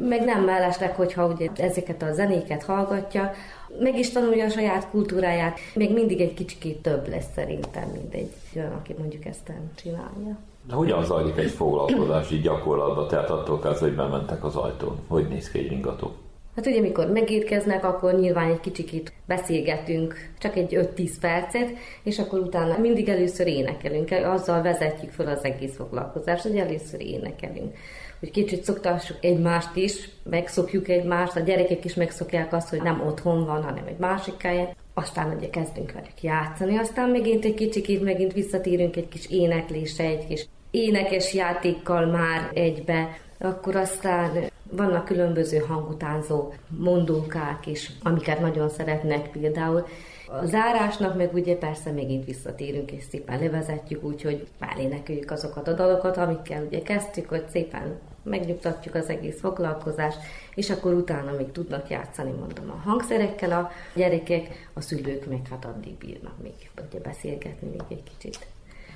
[0.10, 3.32] Meg nem mellesleg, hogyha ugye ezeket a zenéket hallgatja,
[3.80, 8.32] meg is tanulja a saját kultúráját, még mindig egy kicsikét több lesz szerintem, mint egy
[8.56, 10.38] olyan, aki mondjuk ezt nem csinálja.
[10.68, 13.08] De hogyan zajlik egy foglalkozás így gyakorlatban?
[13.08, 15.00] Tehát attól kezdve, hogy bementek az ajtón.
[15.08, 16.12] Hogy néz ki egy ringató?
[16.56, 21.70] Hát ugye, amikor megérkeznek, akkor nyilván egy kicsikét beszélgetünk, csak egy 5-10 percet,
[22.04, 27.76] és akkor utána mindig először énekelünk, azzal vezetjük fel az egész foglalkozást, hogy először énekelünk.
[28.20, 33.46] Hogy kicsit szoktassuk egymást is, megszokjuk egymást, a gyerekek is megszokják azt, hogy nem otthon
[33.46, 34.68] van, hanem egy másik helyen.
[34.94, 40.28] Aztán ugye kezdünk velük játszani, aztán megint egy kicsikét megint visszatérünk egy kis éneklésre, egy
[40.28, 44.32] kis énekes játékkal már egybe, akkor aztán
[44.72, 49.86] vannak különböző hangutánzó mondókák is, amiket nagyon szeretnek például.
[50.28, 56.18] A zárásnak meg ugye persze megint visszatérünk, és szépen levezetjük, úgyhogy elénekeljük azokat a dalokat,
[56.18, 60.18] amikkel ugye kezdtük, hogy szépen megnyugtatjuk az egész foglalkozást,
[60.56, 65.66] és akkor utána még tudnak játszani, mondom, a hangszerekkel a gyerekek, a szülők meg hát
[65.66, 66.54] addig bírnak még
[66.90, 68.48] ugye beszélgetni még egy kicsit.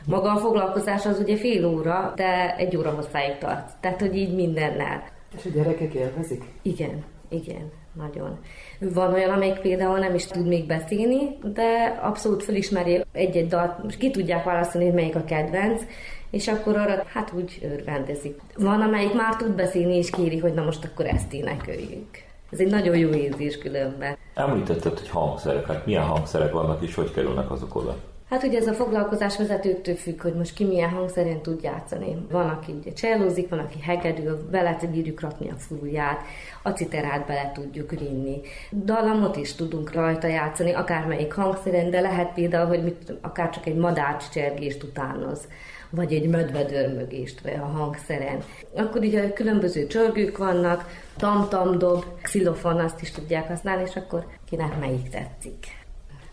[0.06, 3.72] Maga a foglalkozás az ugye fél óra, de egy óra hosszáig tart.
[3.80, 5.04] Tehát, hogy így mindennel.
[5.38, 6.44] És a gyerekek élvezik?
[6.62, 8.40] Igen, igen, nagyon.
[8.80, 13.98] Van olyan, amelyik például nem is tud még beszélni, de abszolút felismeri egy-egy dalt, most
[13.98, 15.82] ki tudják választani, hogy melyik a kedvenc,
[16.34, 18.42] és akkor arra hát úgy örvendezik.
[18.56, 22.10] Van, amelyik már tud beszélni, és kéri, hogy na most akkor ezt énekeljük.
[22.52, 24.18] Ez egy nagyon jó érzés különben.
[24.34, 27.98] Említetted, hogy hangszerek, hát milyen hangszerek vannak és hogy kerülnek azok oda?
[28.30, 32.26] Hát ugye ez a foglalkozás vezetőktől függ, hogy most ki milyen hangszerén tud játszani.
[32.32, 36.22] Van, aki ugye csellózik, van, aki hegedül, bele bírjuk rakni a fulját,
[36.64, 38.42] a citerát bele tudjuk rinni.
[38.72, 43.76] Dalamot is tudunk rajta játszani, akármelyik hangszeren, de lehet például, hogy mit, akár csak egy
[43.76, 45.48] madárcs csergést utánoz
[45.96, 46.28] vagy egy
[46.96, 48.44] mögést a hangszeren.
[48.76, 50.86] Akkor ugye különböző csörgők vannak,
[51.18, 55.82] tam-tam dob, xilofon, azt is tudják használni, és akkor kinek melyik tetszik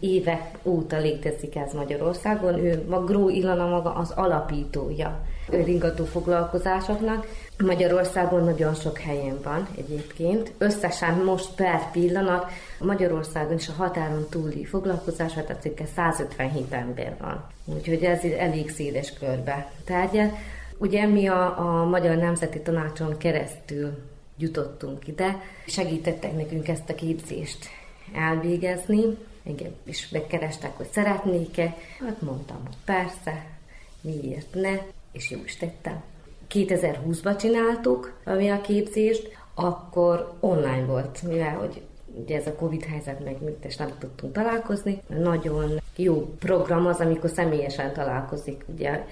[0.01, 2.59] évek óta létezik ez Magyarországon.
[2.59, 7.27] Ő, a Gró Ilona maga az alapítója ringató foglalkozásoknak.
[7.61, 10.53] Magyarországon nagyon sok helyen van egyébként.
[10.59, 17.47] Összesen most per pillanat Magyarországon is a határon túli foglalkozás, hát cirka 157 ember van.
[17.65, 20.39] Úgyhogy ez elég széles körbe tárgyal.
[20.79, 23.99] Ugye mi a, a Magyar Nemzeti Tanácson keresztül
[24.39, 27.67] jutottunk ide, segítettek nekünk ezt a képzést
[28.15, 29.03] elvégezni,
[29.45, 31.77] engem is megkerestek, hogy szeretnék-e.
[31.99, 33.47] Hát mondtam, hogy persze,
[34.01, 34.79] miért ne,
[35.13, 36.03] és jó is tettem.
[36.51, 41.83] 2020-ban csináltuk ami a képzést, akkor online volt, mivel hogy
[42.15, 45.03] ugye ez a Covid helyzet meg és nem tudtunk találkozni.
[45.07, 49.07] Nagyon jó program az, amikor személyesen találkozik, ugye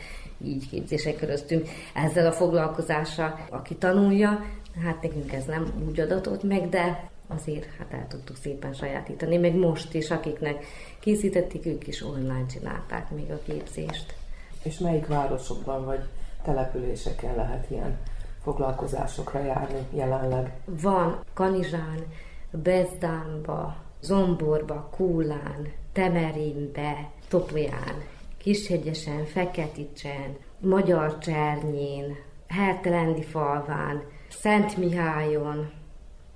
[0.45, 4.45] így képzések köröztünk ezzel a foglalkozással, aki tanulja,
[4.85, 9.55] hát nekünk ez nem úgy adatott meg, de azért hát el tudtuk szépen sajátítani, meg
[9.55, 10.65] most is, akiknek
[11.01, 14.15] készítették, ők is online csinálták még a képzést.
[14.63, 16.01] És melyik városokban vagy
[16.43, 17.99] településeken lehet ilyen
[18.43, 20.61] foglalkozásokra járni jelenleg?
[20.65, 22.05] Van Kanizsán,
[22.51, 28.03] Bezdánba, Zomborba, Kúlán, Temerinbe, Topolyán,
[28.39, 32.17] Kishegyesen, Feketicsen, Magyar Csernyén,
[32.49, 35.71] Hertelendi falván, Szent Mihályon.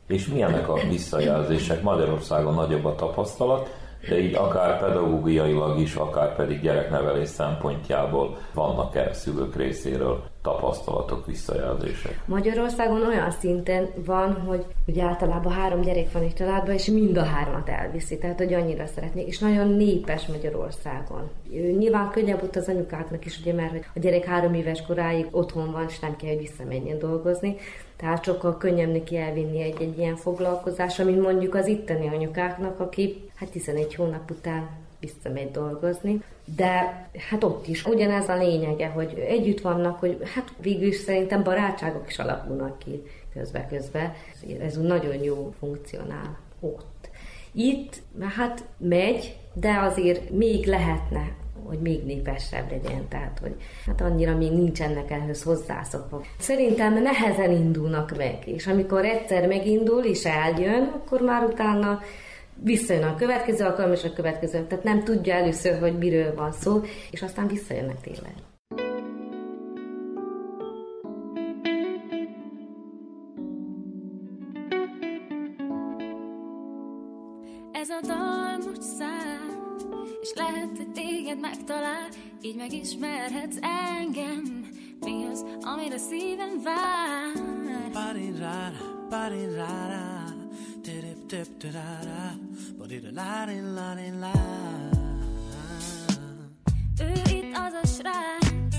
[0.06, 1.82] És milyenek a visszajelzések?
[1.82, 3.68] Magyarországon nagyobb a tapasztalat,
[4.08, 12.20] de így akár pedagógiailag is, akár pedig gyereknevelés szempontjából vannak-e szülők részéről tapasztalatok, visszajelzések?
[12.24, 17.24] Magyarországon olyan szinten van, hogy ugye általában három gyerek van egy családban, és mind a
[17.24, 21.30] hármat elviszi, tehát hogy annyira szeretnék, és nagyon népes Magyarországon.
[21.78, 25.72] Nyilván könnyebb ott az anyukáknak is, ugye, mert hogy a gyerek három éves koráig otthon
[25.72, 27.56] van, és nem kell, hogy visszamenjen dolgozni,
[28.02, 33.30] tehát sokkal könnyebb neki elvinni egy, egy ilyen foglalkozásra, mint mondjuk az itteni anyukáknak, aki
[33.34, 34.68] hát 11 hónap után
[35.00, 36.22] visszamegy dolgozni,
[36.56, 41.42] de hát ott is ugyanez a lényege, hogy együtt vannak, hogy hát végül is szerintem
[41.42, 43.02] barátságok is alakulnak ki
[43.34, 44.14] közbe-közbe.
[44.60, 47.08] Ez nagyon jó funkcionál ott.
[47.52, 48.02] Itt
[48.36, 53.54] hát megy, de azért még lehetne hogy még népesebb legyen, tehát hogy
[53.86, 56.22] hát annyira még nincsenek ehhez hozzászokva.
[56.38, 62.00] Szerintem nehezen indulnak meg, és amikor egyszer megindul és eljön, akkor már utána
[62.54, 66.80] visszajön a következő alkalom és a következő, tehát nem tudja először, hogy miről van szó,
[67.10, 68.32] és aztán visszajönnek tényleg.
[80.34, 82.08] Lehet, hogy téged megtalál,
[82.40, 83.56] így megismerhetsz
[83.96, 84.70] engem.
[85.00, 87.90] Mi az, amire szívem vár?
[87.92, 90.24] Parirara, parirara,
[90.82, 92.34] tirip tip tirara,
[92.78, 94.30] badira la la la
[97.00, 98.76] Ő itt az a srác,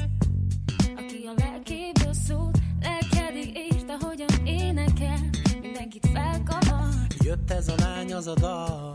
[0.95, 5.20] aki a lelkéből szólt, lelkedig írta, hogyan énekel,
[5.62, 6.93] mindenkit felkavar.
[7.24, 8.91] Jött ez a lány, az a dal,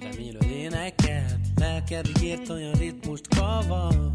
[0.00, 1.03] Remélő énekelt,
[1.90, 4.12] lelkedig ért olyan ritmust kavar,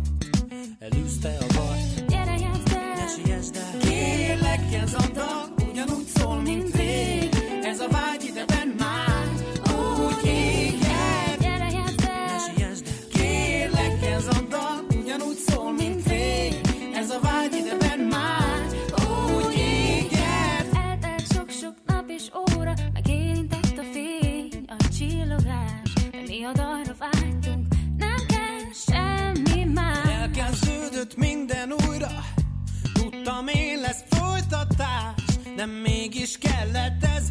[0.80, 2.06] elűzte a baj.
[2.08, 2.94] Gyere, játszd el!
[2.96, 7.30] Ne siess, de kérlek, ez a dal ugyanúgy szól, mint rég.
[7.64, 8.19] Ez a vágy
[33.40, 35.14] tudtam én lesz folytatás,
[35.56, 37.24] nem mégis kellett ez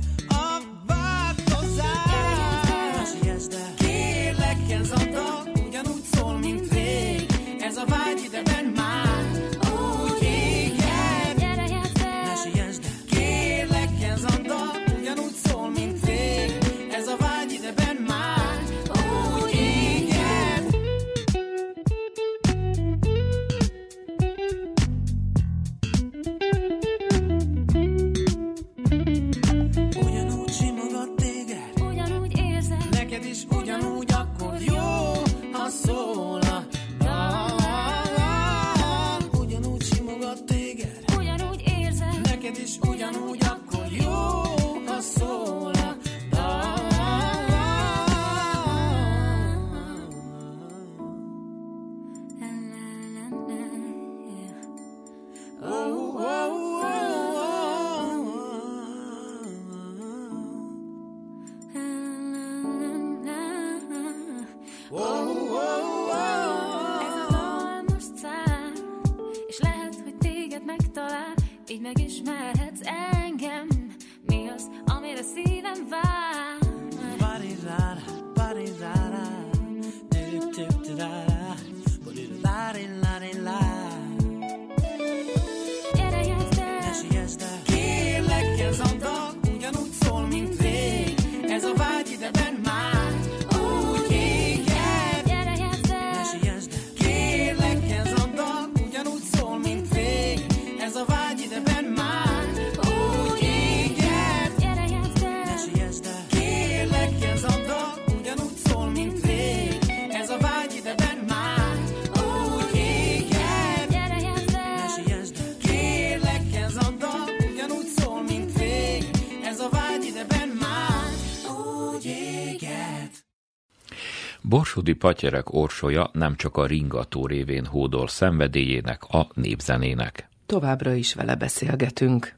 [124.79, 130.29] Borsodi Patyerek orsolya nem csak a ringató révén hódol szenvedélyének, a népzenének.
[130.47, 132.35] Továbbra is vele beszélgetünk.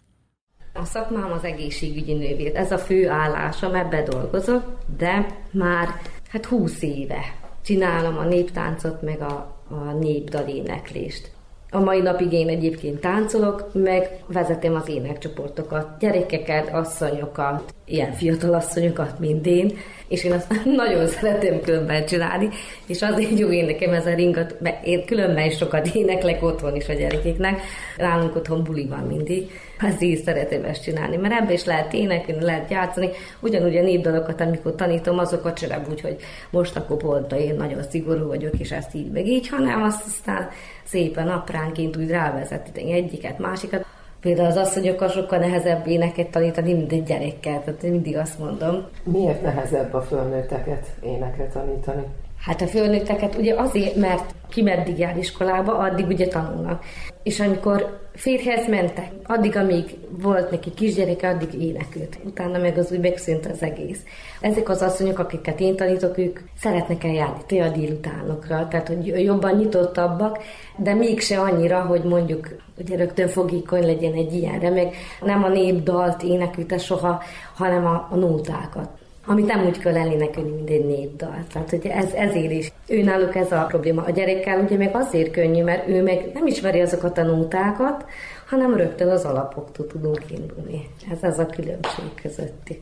[0.73, 2.57] A szakmám az egészségügyi nővér.
[2.57, 5.89] Ez a fő állásom, ebbe dolgozok, de már
[6.29, 7.35] hát 20 éve
[7.65, 11.31] csinálom a néptáncot, meg a, a népdaléneklést.
[11.73, 19.19] A mai napig én egyébként táncolok, meg vezetem az énekcsoportokat, gyerekeket, asszonyokat, ilyen fiatal asszonyokat,
[19.19, 19.77] mint én,
[20.09, 22.49] és én azt nagyon szeretem különben csinálni,
[22.87, 26.77] és azért jó én nekem ez a ringat, mert én különben is sokat éneklek otthon
[26.77, 27.61] is a gyerekeknek,
[27.97, 29.51] nálunk otthon buli van mindig,
[29.99, 33.09] így szeretem ezt csinálni, mert ebbe is lehet énekelni, lehet játszani,
[33.41, 36.17] ugyanúgy a népdalokat, amikor tanítom, azokat sem úgy, hogy
[36.51, 40.49] most akkor pont én nagyon szigorú vagyok, és ezt így meg így, hanem azt aztán
[40.91, 43.85] szépen apránként úgy rávezetni egyiket, másikat.
[44.21, 48.87] Például az asszonyokkal sokkal nehezebb éneket tanítani, mint egy gyerekkel, tehát mindig azt mondom.
[49.03, 52.05] Miért nehezebb a fölnőtteket énekre tanítani?
[52.41, 56.85] Hát a fölnőtteket ugye azért, mert ki meddig jár iskolába, addig ugye tanulnak.
[57.23, 62.19] És amikor férjhez mentek, addig, amíg volt neki kisgyereke, addig énekült.
[62.25, 64.01] Utána meg az úgy megszűnt az egész.
[64.41, 69.57] Ezek az asszonyok, akiket én tanítok, ők szeretnek eljárni te a délutánokra, tehát hogy jobban
[69.57, 70.39] nyitottabbak,
[70.77, 76.23] de mégse annyira, hogy mondjuk ugye rögtön fogékony legyen egy ilyenre, meg nem a népdalt
[76.23, 77.23] énekülte soha,
[77.55, 79.00] hanem a, a nótákat
[79.31, 81.45] amit nem úgy kell elénekelni, mint egy népdal.
[81.53, 82.73] Tehát hogy ez, ezért is.
[82.87, 84.03] Ő náluk ez a probléma.
[84.03, 88.05] A gyerekkel ugye meg azért könnyű, mert ő meg nem ismeri azokat a nótákat,
[88.49, 90.89] hanem rögtön az alapoktól tudunk indulni.
[91.11, 92.81] Ez az a különbség közöttük.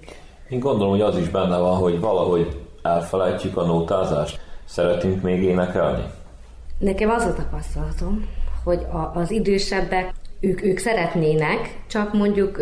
[0.48, 4.40] Én gondolom, hogy az is benne van, hogy valahogy elfelejtjük a nótázást.
[4.64, 6.02] Szeretünk még énekelni?
[6.78, 8.28] Nekem az a tapasztalatom,
[8.64, 12.60] hogy a, az idősebbek ők, ők szeretnének, csak mondjuk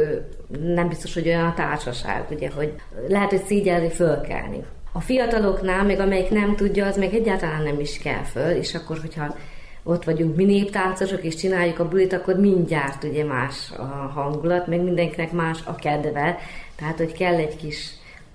[0.61, 2.74] nem biztos, hogy olyan a társaság, ugye, hogy
[3.09, 4.64] lehet, hogy szígyelni fölkelni.
[4.93, 8.99] A fiataloknál, még amelyik nem tudja, az meg egyáltalán nem is kell föl, és akkor,
[8.99, 9.37] hogyha
[9.83, 13.83] ott vagyunk mi néptáncosok, és csináljuk a bulit, akkor mindjárt ugye más a
[14.14, 16.39] hangulat, meg mindenkinek más a kedve,
[16.77, 17.91] tehát, hogy kell egy kis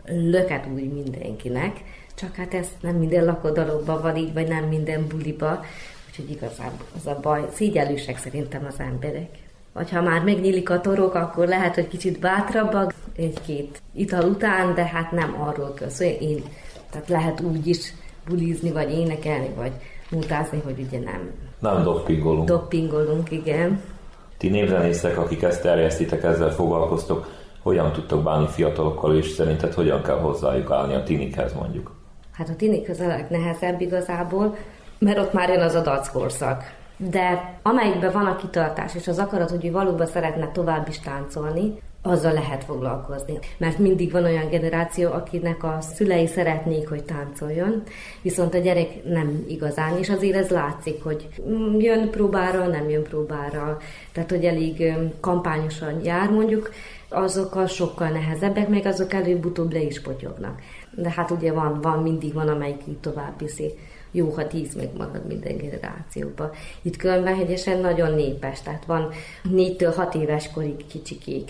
[0.05, 1.77] löket úgy mindenkinek,
[2.15, 5.65] csak hát ez nem minden lakodalomban van így, vagy nem minden buliba,
[6.11, 7.47] úgyhogy igazából az a baj.
[7.53, 9.29] Szígyelősek szerintem az emberek.
[9.73, 14.85] Vagy ha már megnyílik a torok, akkor lehet, hogy kicsit bátrabbak egy-két ital után, de
[14.85, 16.05] hát nem arról kell szó.
[16.05, 16.43] Én,
[16.89, 17.93] tehát lehet úgy is
[18.27, 19.71] bulizni, vagy énekelni, vagy
[20.11, 21.31] mutázni, hogy ugye nem.
[21.59, 22.47] Nem doppingolunk.
[22.47, 23.81] Doppingolunk, igen.
[24.37, 27.27] Ti névzenészek, akik ezt terjesztitek, ezzel foglalkoztok,
[27.61, 31.95] hogyan tudtok bánni fiatalokkal, és szerinted hogyan kell hozzájuk állni a tinikhez mondjuk?
[32.31, 34.55] Hát a tinikhez a legnehezebb igazából,
[35.01, 35.81] mert ott már jön az a
[37.09, 42.33] de amelyikben van a kitartás és az akarat, hogy valóban szeretne tovább is táncolni, azzal
[42.33, 43.39] lehet foglalkozni.
[43.57, 47.83] Mert mindig van olyan generáció, akinek a szülei szeretnék, hogy táncoljon,
[48.21, 51.27] viszont a gyerek nem igazán, és azért ez látszik, hogy
[51.77, 53.77] jön próbára, nem jön próbára,
[54.11, 56.71] tehát hogy elég kampányosan jár mondjuk,
[57.09, 60.61] azokkal sokkal nehezebbek, meg azok előbb-utóbb le is potyognak.
[60.91, 63.73] De hát ugye van, van mindig van, amelyik így tovább viszi
[64.11, 66.51] jó, ha tíz megmarad minden generációban.
[66.81, 69.09] Itt Kölnvehegyesen nagyon népes, tehát van
[69.43, 71.43] négytől hat éves korig kicsikig.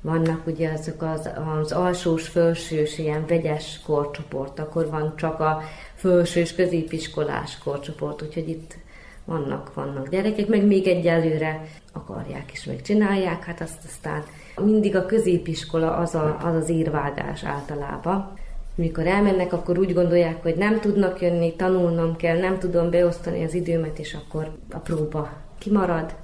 [0.00, 5.62] Vannak ugye azok az, az alsós, felsős, ilyen vegyes korcsoport, akkor van csak a
[5.94, 8.76] felsős, középiskolás korcsoport, úgyhogy itt
[9.24, 14.22] vannak, vannak gyerekek, meg még egyelőre akarják is, megcsinálják, hát azt aztán
[14.64, 18.32] mindig a középiskola az a, az, az írvágás általában
[18.76, 23.54] mikor elmennek, akkor úgy gondolják, hogy nem tudnak jönni, tanulnom kell, nem tudom beosztani az
[23.54, 26.14] időmet, és akkor a próba kimarad.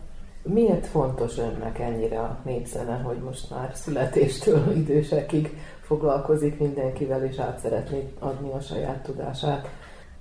[0.42, 7.59] Miért fontos önnek ennyire a népzene, hogy most már születéstől idősekig foglalkozik mindenkivel, és át
[7.59, 9.68] szeretné adni a saját tudását?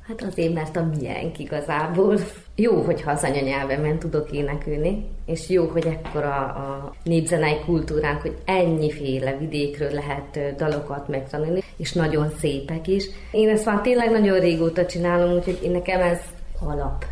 [0.07, 2.17] Hát azért, mert a miénk igazából.
[2.55, 9.37] Jó, hogyha az anyanyelvemen tudok énekelni, és jó, hogy ekkora a népzenei kultúránk, hogy ennyiféle
[9.37, 13.05] vidékről lehet dalokat megtanulni, és nagyon szépek is.
[13.31, 16.19] Én ezt már tényleg nagyon régóta csinálom, úgyhogy én nekem ez
[16.59, 17.05] alap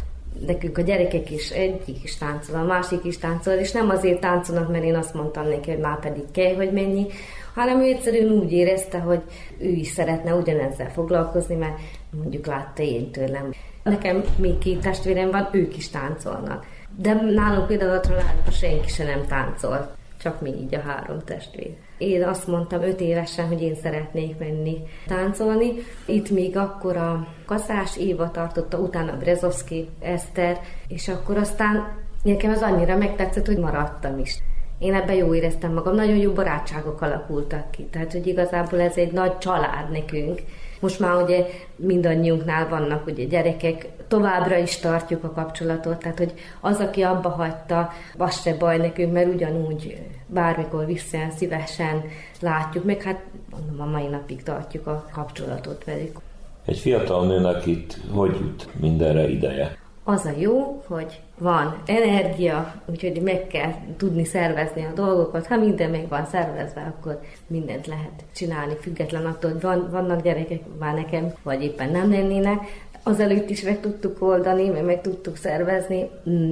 [0.45, 4.71] nekünk a gyerekek is egyik is táncol, a másik is táncol, és nem azért táncolnak,
[4.71, 7.05] mert én azt mondtam neki, hogy már pedig kell, hogy mennyi,
[7.53, 9.21] hanem ő egyszerűen úgy érezte, hogy
[9.57, 11.79] ő is szeretne ugyanezzel foglalkozni, mert
[12.11, 13.53] mondjuk látta én tőlem.
[13.83, 16.65] Nekem még két testvérem van, ők is táncolnak.
[16.95, 21.75] De nálunk például a családban senki se nem táncol, csak mi így a három testvér.
[21.97, 25.73] Én azt mondtam öt évesen, hogy én szeretnék menni táncolni.
[26.05, 32.61] Itt még akkor a Kaszás Éva tartotta, utána Brezovski Eszter, és akkor aztán nekem az
[32.61, 34.37] annyira megtetszett, hogy maradtam is.
[34.79, 39.11] Én ebben jó éreztem magam, nagyon jó barátságok alakultak ki, tehát hogy igazából ez egy
[39.11, 40.41] nagy család nekünk,
[40.79, 46.79] Most már ugye mindannyiunknál vannak ugye gyerekek, továbbra is tartjuk a kapcsolatot, tehát hogy az,
[46.79, 52.03] aki abba hagyta, az se baj nekünk, mert ugyanúgy bármikor visszajön, szívesen
[52.39, 53.21] látjuk, meg hát
[53.51, 56.19] mondom, a mai napig tartjuk a kapcsolatot velük.
[56.65, 59.77] Egy fiatal nőnek itt hogy jut mindenre ideje?
[60.09, 65.47] Az a jó, hogy van energia, úgyhogy meg kell tudni szervezni a dolgokat.
[65.47, 70.61] Ha minden meg van szervezve, akkor mindent lehet csinálni, független attól, hogy van, vannak gyerekek
[70.79, 72.59] már nekem, vagy éppen nem lennének.
[73.03, 76.09] Azelőtt is meg tudtuk oldani, meg meg tudtuk szervezni.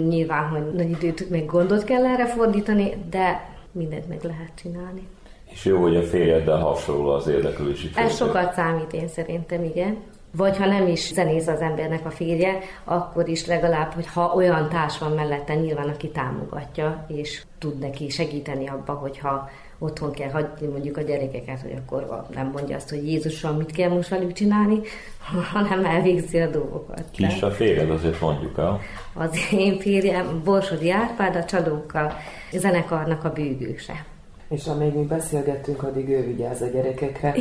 [0.07, 5.07] Nyilván, hogy nagy időt, meg gondot kell erre fordítani, de mindent meg lehet csinálni.
[5.51, 9.97] És jó, hogy a férjeddel hasonló az érdeklődési Ez sokat számít én szerintem, igen
[10.31, 14.69] vagy ha nem is zenész az embernek a férje, akkor is legalább, hogy ha olyan
[14.69, 19.49] társ van mellette, nyilván, aki támogatja, és tud neki segíteni abba, hogyha
[19.79, 23.89] otthon kell hagyni mondjuk a gyerekeket, hogy akkor nem mondja azt, hogy Jézusom, mit kell
[23.89, 24.79] most velük csinálni,
[25.53, 27.03] hanem elvégzi a dolgokat.
[27.11, 28.79] Ki is a férjed, azért mondjuk el.
[29.13, 32.13] Az én férjem Borsodi Árpád, a Csadókkal
[32.51, 34.05] zenekarnak a bűgőse.
[34.49, 37.35] És amíg mi beszélgettünk, addig ő vigyáz a gyerekekre.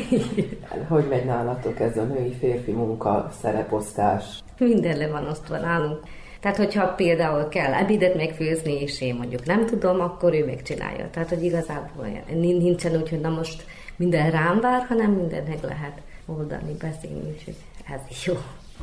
[0.88, 4.24] hogy megy nálatok ez a női-férfi munka, szereposztás?
[4.58, 6.00] Minden le van osztva nálunk.
[6.40, 11.10] Tehát, hogyha például kell ebédet megfőzni, és én mondjuk nem tudom, akkor ő megcsinálja.
[11.10, 13.64] Tehát, hogy igazából nincsen úgy, hogy na most
[13.96, 17.56] minden rám vár, hanem mindennek lehet oldani, beszélni, úgyhogy
[17.94, 18.34] ez jó.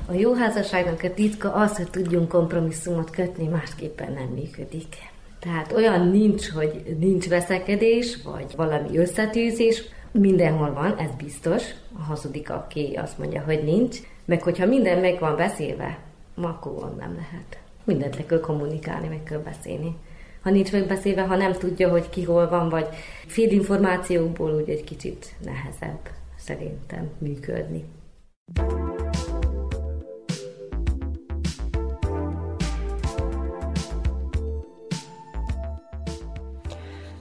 [0.06, 4.96] A jó házasságnak a titka az, hogy tudjunk kompromisszumot kötni, másképpen nem működik.
[5.44, 11.64] Tehát olyan nincs, hogy nincs veszekedés, vagy valami összetűzés, mindenhol van, ez biztos.
[11.98, 13.98] A hazudik, aki azt mondja, hogy nincs.
[14.26, 15.98] Meg hogyha minden meg van beszélve,
[16.36, 17.58] akkor nem lehet.
[17.84, 19.96] Mindent le kell kommunikálni, meg kell beszélni.
[20.42, 22.88] Ha nincs megbeszélve, ha nem tudja, hogy ki hol van, vagy
[23.28, 27.84] fél információkból úgy egy kicsit nehezebb szerintem működni.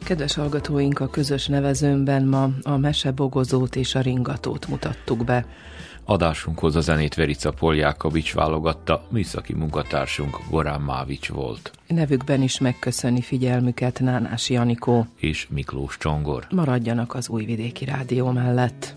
[0.05, 5.47] Kedves hallgatóink, a közös nevezőmben ma a mesebogozót és a ringatót mutattuk be.
[6.05, 11.73] Adásunkhoz a zenét Verica Poljákovics válogatta, műszaki munkatársunk Gorán Mávics volt.
[11.87, 16.47] Nevükben is megköszöni figyelmüket Nánás Janikó és Miklós Csongor.
[16.51, 18.95] Maradjanak az Újvidéki Rádió mellett.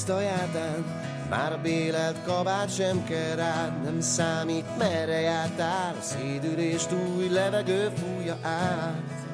[0.00, 0.84] Felszáradt tiszta jártán,
[1.30, 7.90] már a bélelt kabát sem kell rád, nem számít merre jártál, a szédülést új levegő
[7.96, 9.26] fújja át.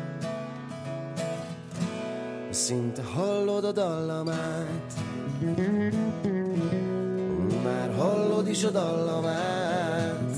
[2.50, 4.92] Szinte hallod a dallamát,
[7.64, 10.30] már hallod is a dallamát.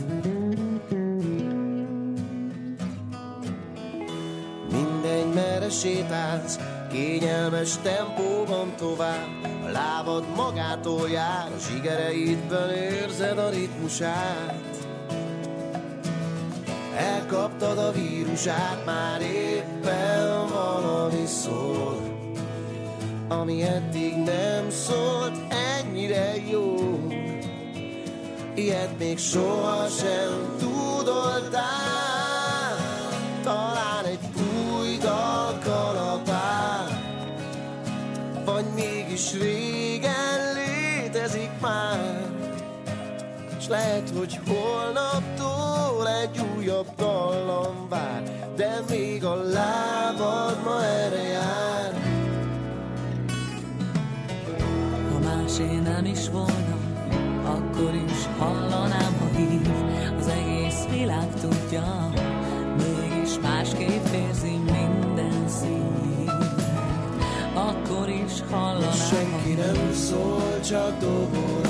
[4.71, 6.59] Mindegy, merre sétálsz,
[6.93, 9.29] Kényelmes tempóban tovább,
[9.65, 14.65] a lábad magától jár, a zsigereidben érzed a ritmusát.
[16.97, 21.97] Elkaptad a vírusát, már éppen valami szól,
[23.29, 26.75] ami eddig nem szólt ennyire jó.
[28.55, 31.98] Ilyet még sohasem tudoltál,
[43.69, 48.23] lehet, hogy holnaptól egy újabb dallam vár,
[48.57, 51.95] de még a lábad ma erre jár.
[55.13, 56.77] Ha másé nem is volna,
[57.45, 59.71] akkor is hallanám, ha hív.
[60.19, 62.11] Az egész világ tudja,
[62.77, 66.31] mégis másképp érzi minden szív.
[67.55, 71.68] Akkor is hallanám, Senki nem szól, csak dobol